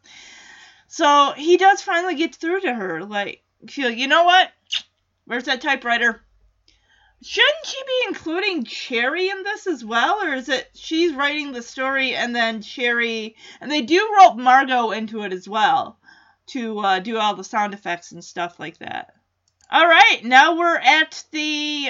[0.87, 3.03] So, he does finally get through to her.
[3.03, 4.51] Like, feel, you know what?
[5.25, 6.21] Where's that typewriter?
[7.23, 10.21] Shouldn't she be including Cherie in this as well?
[10.21, 13.35] Or is it she's writing the story and then Cherie.
[13.59, 15.97] And they do rope Margaux into it as well
[16.47, 19.15] to uh, do all the sound effects and stuff like that.
[19.71, 21.89] All right, now we're at the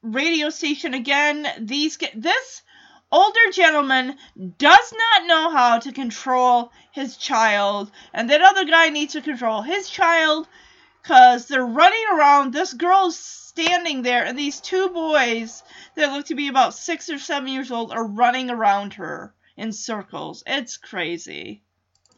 [0.00, 1.46] radio station again.
[1.60, 2.62] These this
[3.10, 4.16] older gentleman
[4.56, 9.60] does not know how to control his child, and that other guy needs to control
[9.60, 10.48] his child
[11.02, 12.54] because they're running around.
[12.54, 15.62] This girl's standing there, and these two boys
[15.94, 19.74] that look to be about six or seven years old are running around her in
[19.74, 20.42] circles.
[20.46, 21.62] It's crazy.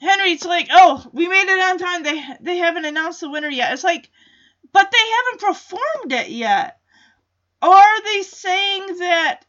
[0.01, 2.05] Henry's like, "Oh, we made it on time.
[2.05, 4.09] They they haven't announced the winner yet." It's like
[4.73, 6.79] but they haven't performed it yet.
[7.63, 9.45] Are they saying that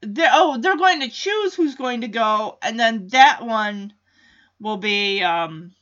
[0.00, 3.92] they're, oh they're going to choose who's going to go and then that one
[4.60, 5.72] will be um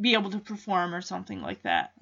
[0.00, 1.92] be able to perform or something like that.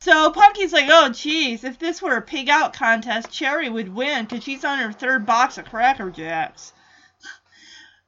[0.00, 4.24] So Punky's like, oh geez, if this were a pig out contest, Cherie would win
[4.24, 6.72] because she's on her third box of Cracker Jacks.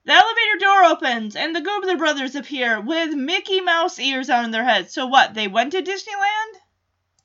[0.05, 4.65] The elevator door opens and the Goobler brothers appear with Mickey Mouse ears on their
[4.65, 4.93] heads.
[4.93, 5.33] So what?
[5.33, 6.61] They went to Disneyland?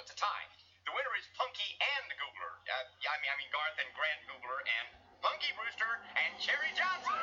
[0.00, 0.48] It's a tie.
[0.88, 2.54] The winner is Punky and Goobler.
[2.64, 2.72] Uh,
[3.04, 4.86] yeah, I mean I mean Garth and Grant Goobler and
[5.20, 7.20] Punky Brewster and Cherie Johnson.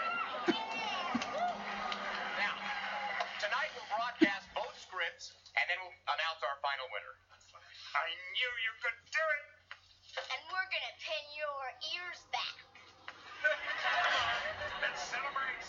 [2.38, 2.53] Now,
[3.41, 7.17] tonight we'll broadcast both scripts and then we'll announce our final winner.
[7.97, 9.45] I knew you could do it.
[10.21, 11.61] And we're gonna pin your
[11.97, 12.61] ears back.
[14.86, 15.65] Let's celebrate.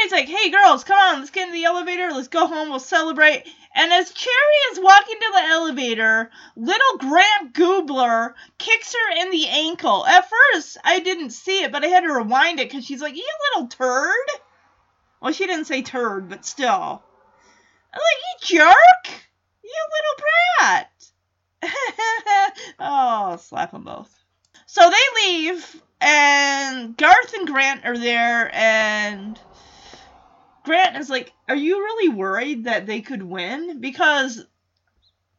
[0.00, 2.78] Henry's like, hey girls, come on, let's get in the elevator, let's go home, we'll
[2.78, 3.44] celebrate.
[3.74, 9.46] And as Cherie is walking to the elevator, little Grant Goobler kicks her in the
[9.48, 10.06] ankle.
[10.06, 13.14] At first, I didn't see it, but I had to rewind it because she's like,
[13.14, 14.14] you little turd.
[15.20, 17.02] Well, she didn't say turd, but still.
[17.92, 19.22] I'm like, you jerk!
[19.62, 20.24] You little
[20.58, 20.90] brat!
[22.80, 24.12] oh, slap them both.
[24.64, 29.38] So they leave, and Garth and Grant are there, and
[30.64, 33.80] Grant is like, Are you really worried that they could win?
[33.80, 34.44] Because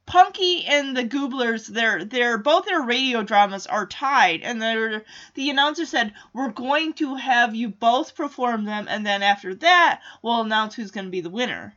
[0.05, 5.05] Punky and the Gooblers, their their both their radio dramas are tied, and they're,
[5.35, 10.01] the announcer said, We're going to have you both perform them, and then after that,
[10.21, 11.75] we'll announce who's going to be the winner.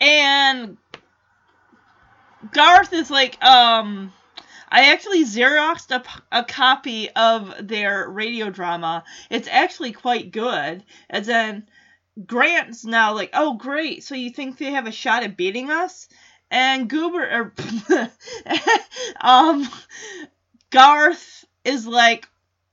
[0.00, 0.78] And
[2.52, 4.12] Garth is like, um,
[4.70, 9.04] I actually Xeroxed a copy of their radio drama.
[9.30, 10.84] It's actually quite good.
[11.08, 11.68] And then
[12.26, 14.04] Grant's now like, oh, great.
[14.04, 16.08] So you think they have a shot at beating us?
[16.50, 17.52] And Goober, or,
[19.20, 19.68] um,
[20.70, 22.28] Garth is like,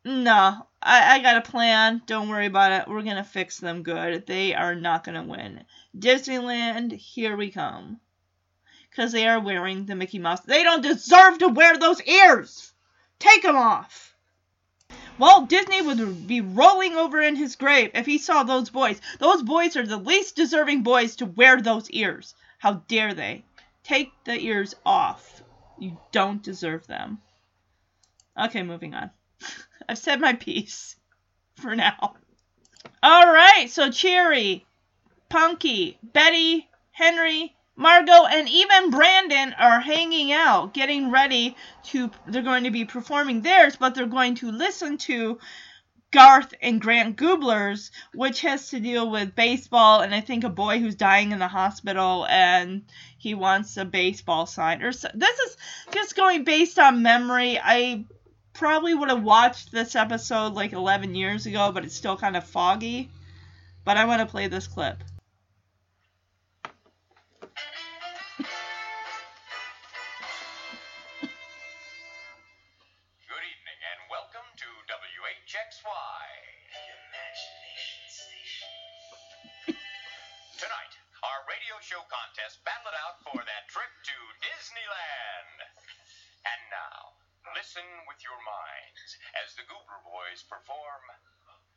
[0.06, 2.02] no, I, I got a plan.
[2.06, 2.88] Don't worry about it.
[2.88, 4.26] We're to fix them good.
[4.26, 5.66] They are not to win.
[5.98, 8.00] Disneyland, here we come
[8.90, 10.42] because they are wearing the Mickey Mouse.
[10.42, 12.72] They don't deserve to wear those ears.
[13.20, 14.15] Take them off.
[15.18, 19.00] Walt Disney would be rolling over in his grave if he saw those boys.
[19.20, 22.36] Those boys are the least deserving boys to wear those ears.
[22.58, 23.46] How dare they?
[23.84, 25.42] Take the ears off.
[25.80, 27.22] You don't deserve them.
[28.38, 29.10] Okay, moving on.
[29.90, 30.98] I've said my piece
[31.56, 32.16] for now.
[33.02, 34.66] All right, so Cherie,
[35.30, 41.56] Punky, Betty, Henry, Margaux and even Brandon are hanging out, getting ready
[41.86, 42.10] to.
[42.28, 45.40] They're going to be performing theirs, but they're going to listen to
[46.12, 50.80] Garth and Grant Goobler's, which has to deal with baseball and I think a boy
[50.80, 52.86] who's dying in the hospital and
[53.18, 54.82] he wants a baseball sign.
[54.82, 55.58] Or so, this is
[55.92, 57.60] just going based on memory.
[57.62, 58.06] I
[58.54, 62.46] probably would have watched this episode like 11 years ago, but it's still kind of
[62.46, 63.12] foggy.
[63.84, 65.04] But I want to play this clip.
[81.86, 85.58] Show contest battled it out for that trip to Disneyland.
[86.42, 87.14] And now,
[87.54, 89.14] listen with your minds
[89.46, 91.06] as the Goober Boys perform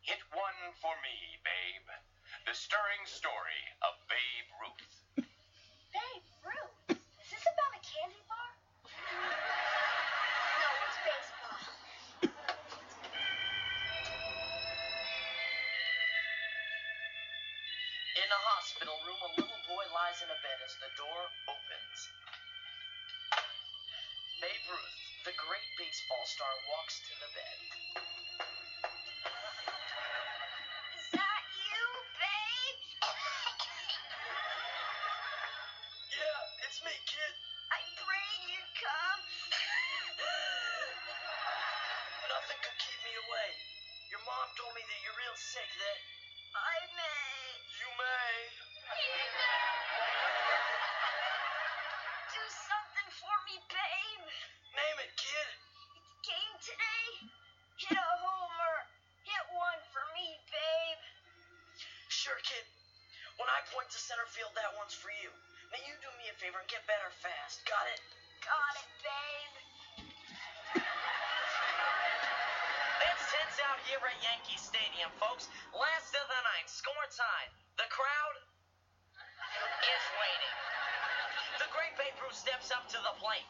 [0.01, 1.13] Hit One for Me,
[1.45, 1.93] Babe.
[2.49, 4.97] The stirring story of Babe Ruth.
[5.93, 8.49] Babe, Ruth, is this about a candy bar?
[9.13, 11.61] No, it's baseball.
[18.17, 19.48] In a hospital room, a
[19.89, 21.99] little lies in a bed as the door opens.
[24.37, 27.59] Babe Ruth, the great baseball star, walks to the bed.
[30.93, 31.85] Is that you,
[32.21, 32.81] babe?
[36.13, 37.35] Yeah, it's me, kid.
[37.73, 39.21] I prayed you'd come.
[42.29, 43.51] Nothing could keep me away.
[44.13, 45.99] Your mom told me that you're real sick, that
[46.61, 47.38] I may.
[64.09, 65.29] Center field, that one's for you.
[65.69, 67.61] Now you do me a favor and get better fast.
[67.69, 68.01] Got it?
[68.41, 69.55] Got it, babe.
[73.05, 75.53] It's tense out here at Yankee Stadium, folks.
[75.77, 77.53] Last of the night, score time.
[77.77, 78.37] The crowd
[79.85, 80.57] is waiting.
[81.61, 83.45] The great Babe Ruth steps up to the plate.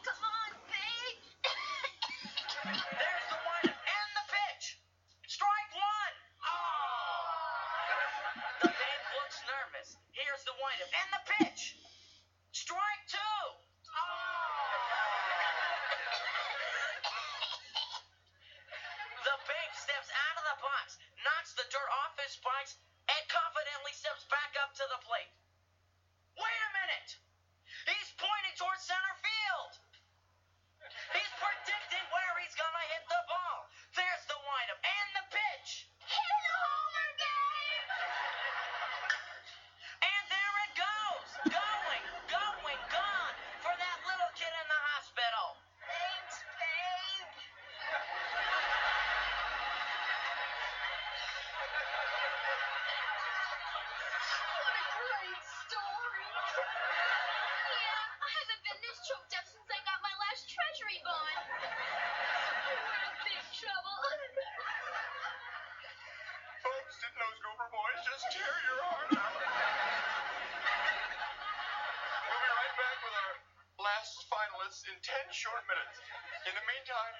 [73.99, 75.99] Last finalists in 10 short minutes.
[76.47, 77.15] In the meantime,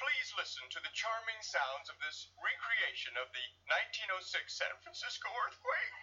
[0.00, 5.94] please listen to the charming sounds of this recreation of the 1906 San Francisco earthquake.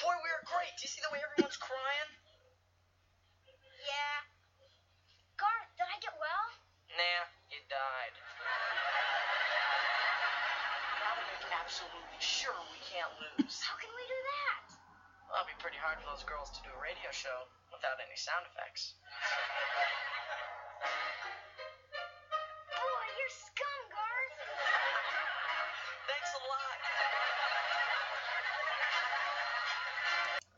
[0.00, 0.72] Boy, we were great.
[0.80, 2.10] Do you see the way everyone's crying?
[3.84, 4.24] Yeah.
[5.36, 6.48] Garth, did I get well?
[6.96, 8.16] Nah, you died.
[10.96, 13.60] Gotta make absolutely sure we can't lose.
[13.60, 14.64] How can we do that?
[15.34, 18.12] Well, it'll be pretty hard for those girls to do a radio show without any
[18.20, 18.92] sound effects.
[22.68, 24.44] Boy, you're scum, Garth.
[26.04, 26.76] Thanks a lot.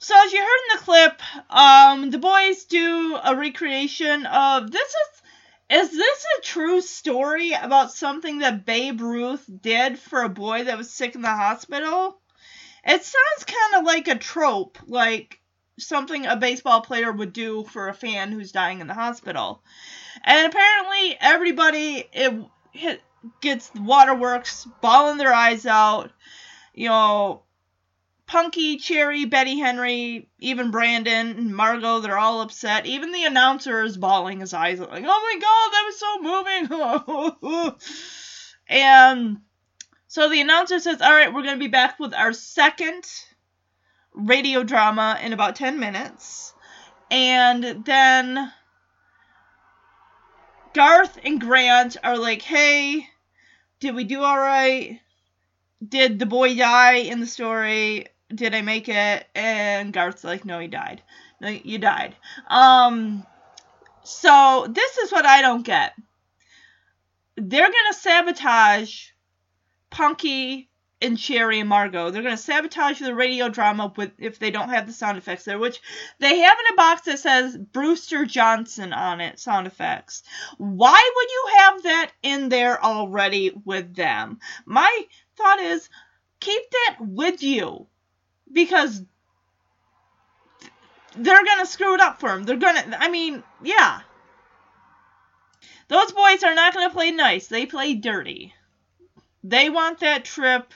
[0.00, 1.22] So as you heard in the clip,
[1.54, 5.22] um, the boys do a recreation of this is
[5.68, 10.78] is this a true story about something that Babe Ruth did for a boy that
[10.78, 12.18] was sick in the hospital?
[12.86, 15.40] It sounds kind of like a trope, like
[15.78, 19.62] something a baseball player would do for a fan who's dying in the hospital.
[20.24, 22.08] And apparently everybody
[22.72, 23.02] it
[23.40, 26.12] gets waterworks, bawling their eyes out,
[26.74, 27.42] you know,
[28.26, 32.84] Punky, Cherie, Betty Henry, even Brandon and Margaux, they're all upset.
[32.86, 37.70] Even the announcer is bawling his eyes out, like, oh my god, that was so
[37.70, 37.80] moving.
[38.68, 39.38] and
[40.16, 43.04] so the announcer says, all right, we're going to be back with our second
[44.14, 46.54] radio drama in about 10 minutes.
[47.10, 48.50] And then
[50.72, 53.06] Garth and Grant are like, hey,
[53.80, 55.00] did we do all right?
[55.86, 58.06] Did the boy die in the story?
[58.34, 59.26] Did I make it?
[59.34, 61.02] And Garth's like, no, he died.
[61.42, 62.16] No, you died.
[62.48, 63.26] Um,
[64.02, 65.92] so this is what I don't get.
[67.36, 69.10] They're gonna sabotage
[69.96, 70.68] Punky
[71.00, 72.10] and Cherie and Margaux.
[72.10, 75.58] They're gonna sabotage the radio drama with if they don't have the sound effects there,
[75.58, 75.80] which
[76.18, 80.22] they have in a box that says Brewster Johnson on it, sound effects.
[80.58, 84.38] Why would you have that in there already with them?
[84.66, 85.88] My thought is
[86.40, 87.86] keep that with you
[88.52, 89.02] because
[91.16, 92.44] they're gonna screw it up for him.
[92.44, 94.00] They're gonna, I mean, yeah.
[95.88, 97.46] Those boys are not gonna play nice.
[97.46, 98.52] They play dirty.
[99.48, 100.74] They want that trip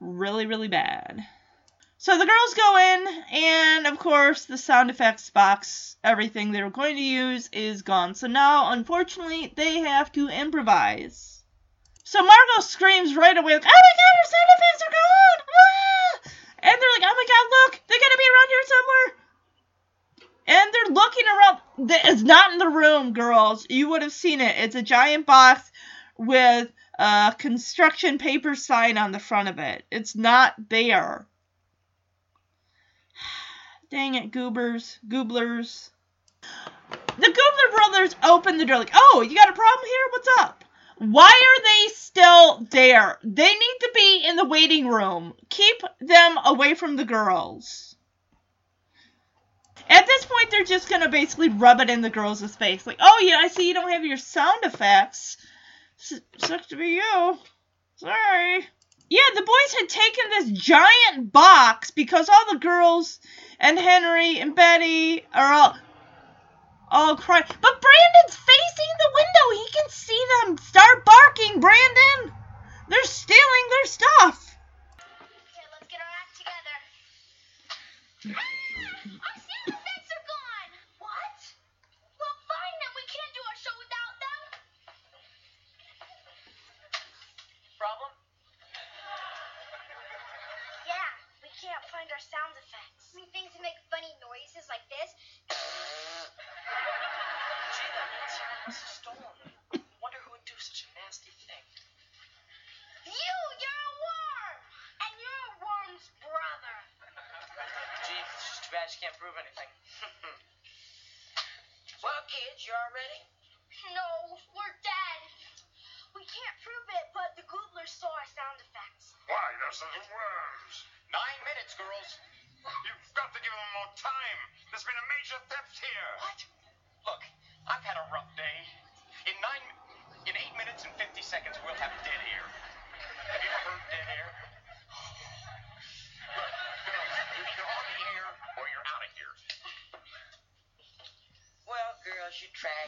[0.00, 1.22] really, really bad.
[1.98, 6.70] So the girls go in, and of course, the sound effects box, everything they were
[6.70, 8.14] going to use is gone.
[8.14, 11.42] So now, unfortunately, they have to improvise.
[12.02, 15.40] So Margaux screams right away, like, oh my god, our sound effects are gone!
[15.52, 16.30] Ah!
[16.62, 19.08] And they're like, oh my god, look, they're gonna be around here somewhere.
[20.48, 21.58] And they're looking around.
[22.06, 23.66] It's not in the room, girls.
[23.68, 24.56] You would have seen it.
[24.56, 25.70] It's a giant box
[26.16, 29.84] with a construction paper sign on the front of it.
[29.90, 31.26] It's not there.
[33.90, 35.90] Dang it, goobers, gooblers.
[37.18, 40.08] The Goobler brothers open the door like, oh, you got a problem here?
[40.10, 40.64] What's up?
[40.98, 43.18] Why are they still there?
[43.22, 45.34] They need to be in the waiting room.
[45.48, 47.96] Keep them away from the girls.
[49.88, 52.86] At this point, they're just gonna basically rub it in the girls' face.
[52.86, 55.36] Like, oh yeah, I see you don't have your sound effects.
[55.96, 57.38] Sucks to be you.
[57.96, 58.66] Sorry.
[59.08, 63.20] Yeah, the boys had taken this giant box because all the girls
[63.60, 65.76] and Henry and Betty are all
[66.90, 67.44] all crying.
[67.48, 68.75] But Brandon's facing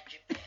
[0.08, 0.37] keep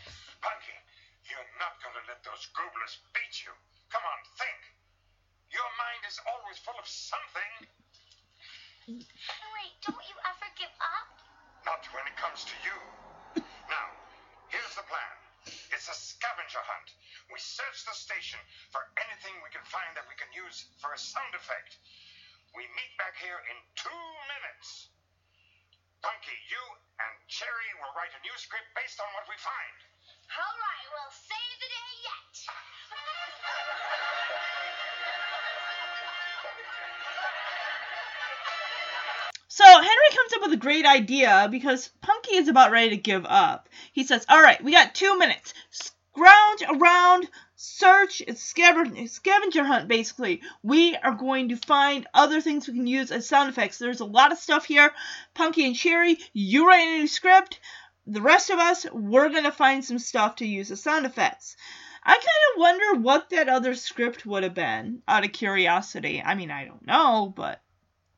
[39.53, 43.25] So Henry comes up with a great idea because Punky is about ready to give
[43.25, 43.67] up.
[43.91, 45.53] He says, "All right, we got two minutes.
[45.71, 47.27] Scrounge around,
[47.57, 50.41] search, it's scavenger, scavenger hunt basically.
[50.63, 53.77] We are going to find other things we can use as sound effects.
[53.77, 54.93] There's a lot of stuff here.
[55.33, 57.59] Punky and Cherie, you write a new script.
[58.07, 61.57] The rest of us, we're gonna find some stuff to use as sound effects."
[62.05, 66.23] I kind of wonder what that other script would have been, out of curiosity.
[66.25, 67.61] I mean, I don't know, but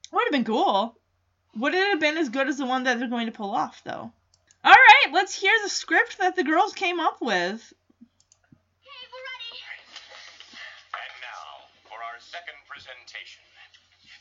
[0.04, 0.96] it would have been cool.
[1.56, 3.84] Would it have been as good as the one that they're going to pull off,
[3.84, 4.12] though?
[4.66, 7.62] All right, let's hear the script that the girls came up with.
[7.62, 9.54] Okay, we're ready.
[10.98, 13.46] And now for our second presentation.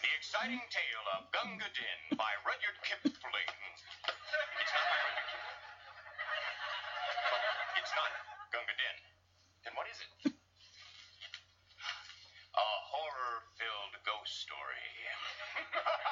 [0.05, 3.17] The exciting tale of Gunga Din by Rudyard Kipling.
[3.17, 5.63] It's not by Rudyard Kipling.
[7.81, 8.13] It's not
[8.53, 8.97] Gunga Din.
[9.65, 10.37] Then what is it?
[12.53, 14.85] A horror filled ghost story.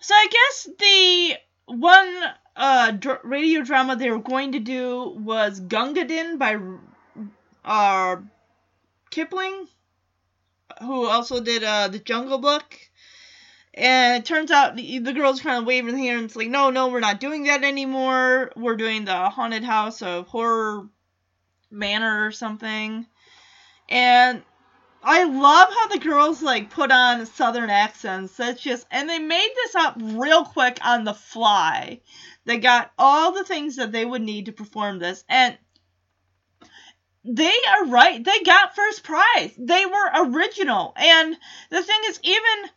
[0.00, 2.24] So I guess the one
[2.56, 6.58] uh, dr- radio drama they were going to do was Gunga Din by
[7.64, 8.16] uh,
[9.10, 9.66] Kipling,
[10.80, 12.78] who also did uh, the Jungle Book.
[13.72, 16.70] And it turns out the, the girls kind of waving here and it's like, no,
[16.70, 18.52] no, we're not doing that anymore.
[18.56, 20.88] We're doing the Haunted House of Horror
[21.70, 23.06] Manor or something.
[23.88, 24.42] And
[25.06, 28.36] I love how the girls like put on southern accents.
[28.36, 32.00] That's just and they made this up real quick on the fly.
[32.46, 35.58] They got all the things that they would need to perform this and
[37.24, 38.22] they are right.
[38.22, 39.52] They got first prize.
[39.58, 40.94] They were original.
[40.96, 41.36] And
[41.70, 42.70] the thing is even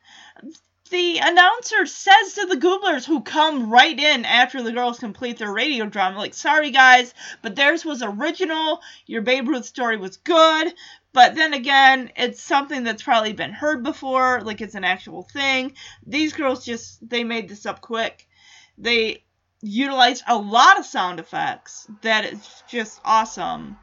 [0.89, 5.51] the announcer says to the Googlers who come right in after the girls complete their
[5.51, 8.81] radio drama, like, sorry guys, but theirs was original.
[9.05, 10.73] Your Babe Ruth story was good.
[11.13, 15.73] But then again, it's something that's probably been heard before, like it's an actual thing.
[16.05, 18.27] These girls just, they made this up quick.
[18.77, 19.23] They
[19.61, 23.77] utilized a lot of sound effects that is just awesome.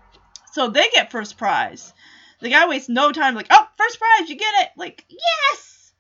[0.53, 1.93] So they get first prize.
[2.41, 4.69] The guy wastes no time, like, oh, first prize, you get it.
[4.77, 5.93] Like, yes!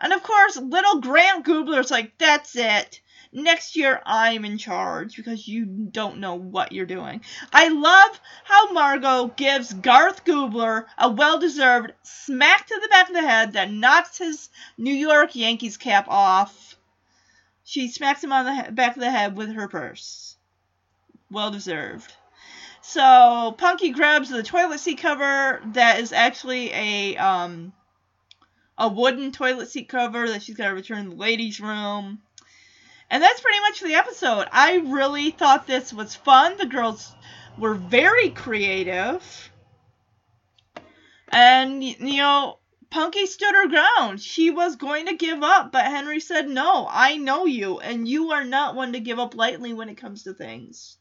[0.00, 3.01] And of course, little Grant Goobler's like, that's it.
[3.34, 7.22] Next year, I'm in charge because you don't know what you're doing.
[7.50, 13.14] I love how Margaux gives Garth Goobler a well deserved smack to the back of
[13.14, 16.76] the head that knocks his New York Yankees cap off.
[17.64, 20.36] She smacks him on the he- back of the head with her purse.
[21.30, 22.12] Well deserved.
[22.82, 27.72] So Punky grabs the toilet seat cover that is actually a um
[28.76, 32.20] a wooden toilet seat cover that she's got to return to the ladies' room.
[33.12, 34.48] And that's pretty much the episode.
[34.52, 36.56] I really thought this was fun.
[36.56, 37.14] The girls
[37.58, 39.52] were very creative.
[41.28, 42.58] And, you know,
[42.88, 44.22] Punky stood her ground.
[44.22, 48.32] She was going to give up, but Henry said, No, I know you, and you
[48.32, 50.96] are not one to give up lightly when it comes to things.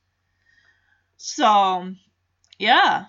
[1.16, 1.93] So,
[2.59, 3.05] yeah.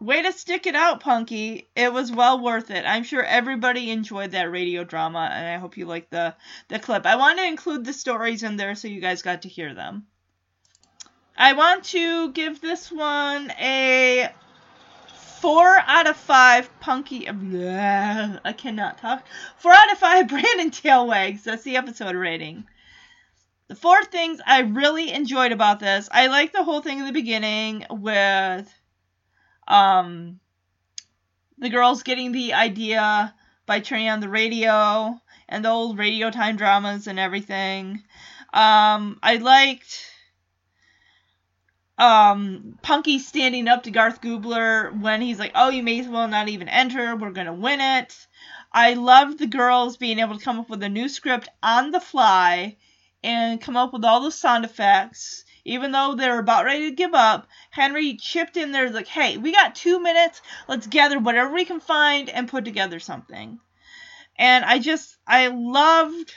[0.00, 1.68] Way to stick it out, Punky.
[1.76, 2.86] It was well worth it.
[2.86, 6.34] I'm sure everybody enjoyed that radio drama, and I hope you liked the,
[6.68, 7.04] the clip.
[7.04, 10.06] I want to include the stories in there so you guys got to hear them.
[11.36, 14.30] I want to give this one a
[15.40, 17.26] four out of five Punky.
[17.26, 19.26] Bleh, I cannot talk.
[19.58, 21.42] Four out of five Brandon Tailwags.
[21.42, 22.64] That's the episode rating.
[23.68, 27.12] The four things I really enjoyed about this, I like the whole thing in the
[27.12, 28.72] beginning with
[29.70, 30.40] um
[31.58, 33.34] the girls getting the idea
[33.66, 35.18] by turning on the radio
[35.48, 38.02] and the old radio time dramas and everything.
[38.52, 40.10] Um I liked
[41.98, 46.26] um Punky standing up to Garth Goobler when he's like, "Oh, you may as well
[46.26, 47.14] not even enter.
[47.14, 48.26] We're going to win it."
[48.72, 52.00] I loved the girls being able to come up with a new script on the
[52.00, 52.76] fly
[53.22, 55.44] and come up with all the sound effects.
[55.64, 59.36] Even though they were about ready to give up, Henry chipped in there like, "Hey,
[59.36, 60.42] we got 2 minutes.
[60.68, 63.60] Let's gather whatever we can find and put together something."
[64.36, 66.34] And I just I loved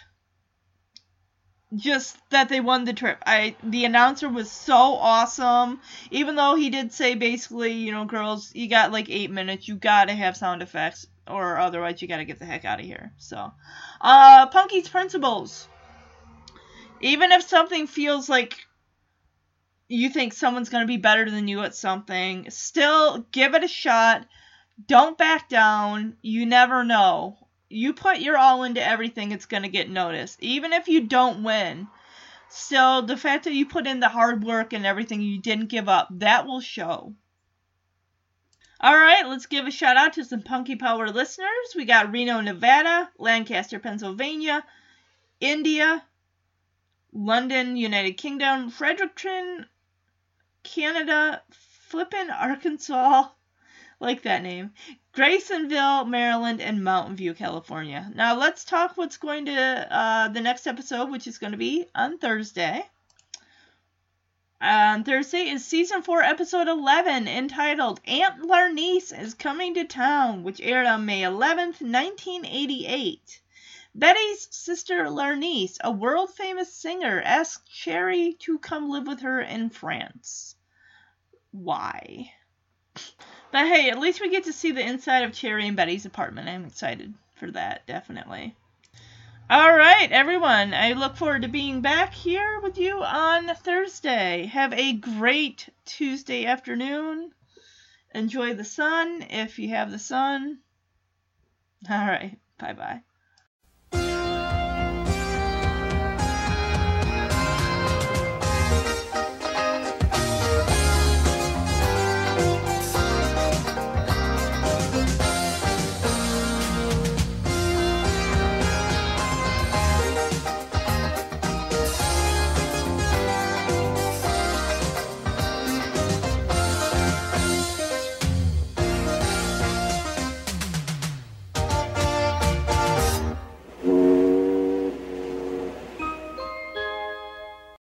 [1.76, 3.18] just that they won the trip.
[3.26, 5.82] I the announcer was so awesome.
[6.12, 9.68] Even though he did say basically, you know, girls, you got like 8 minutes.
[9.68, 12.80] You got to have sound effects or otherwise you got to get the heck out
[12.80, 13.14] of here.
[13.18, 13.52] So,
[14.02, 15.68] uh Punky's principles.
[17.02, 18.58] Even if something feels like
[19.88, 23.68] you think someone's going to be better than you at something, still give it a
[23.68, 24.26] shot.
[24.88, 26.18] Don't back down.
[26.22, 27.38] You never know.
[27.70, 30.42] You put your all into everything, it's going to get noticed.
[30.42, 31.88] Even if you don't win,
[32.50, 35.90] still, the fact that you put in the hard work and everything, you didn't give
[35.90, 37.14] up, that will show.
[38.80, 41.74] All right, let's give a shout out to some Punky Power listeners.
[41.76, 44.64] We got Reno, Nevada, Lancaster, Pennsylvania,
[45.40, 46.04] India,
[47.14, 49.66] London, United Kingdom, Fredericton,
[50.64, 51.42] Canada,
[51.90, 53.28] Flippin, Arkansas,
[54.00, 54.72] like that name.
[55.14, 58.12] Graysonville, Maryland, and Mountain View, California.
[58.16, 59.54] Now let's talk what's going to
[59.96, 62.84] uh, the next episode, which is going to be on Thursday.
[64.60, 70.62] On Thursday is season four, episode eleven, entitled "Aunt Larnice is Coming to Town," which
[70.62, 73.42] aired on May eleventh, nineteen eighty-eight.
[73.94, 79.70] Betty's sister Larnice, a world famous singer, asks Cherie to come live with her in
[79.70, 80.53] France.
[81.54, 82.34] Why?
[83.52, 86.50] But hey, at least we get to see the inside of Cherie and Betty's apartment.
[86.50, 88.56] I'm excited for that, definitely.
[89.50, 90.74] All right, everyone.
[90.74, 94.48] I look forward to being back here with you on Thursday.
[94.48, 97.32] Have a great Tuesday afternoon.
[98.16, 100.60] Enjoy the sun if you have the sun.
[101.88, 102.40] All right.
[102.58, 103.04] Bye bye.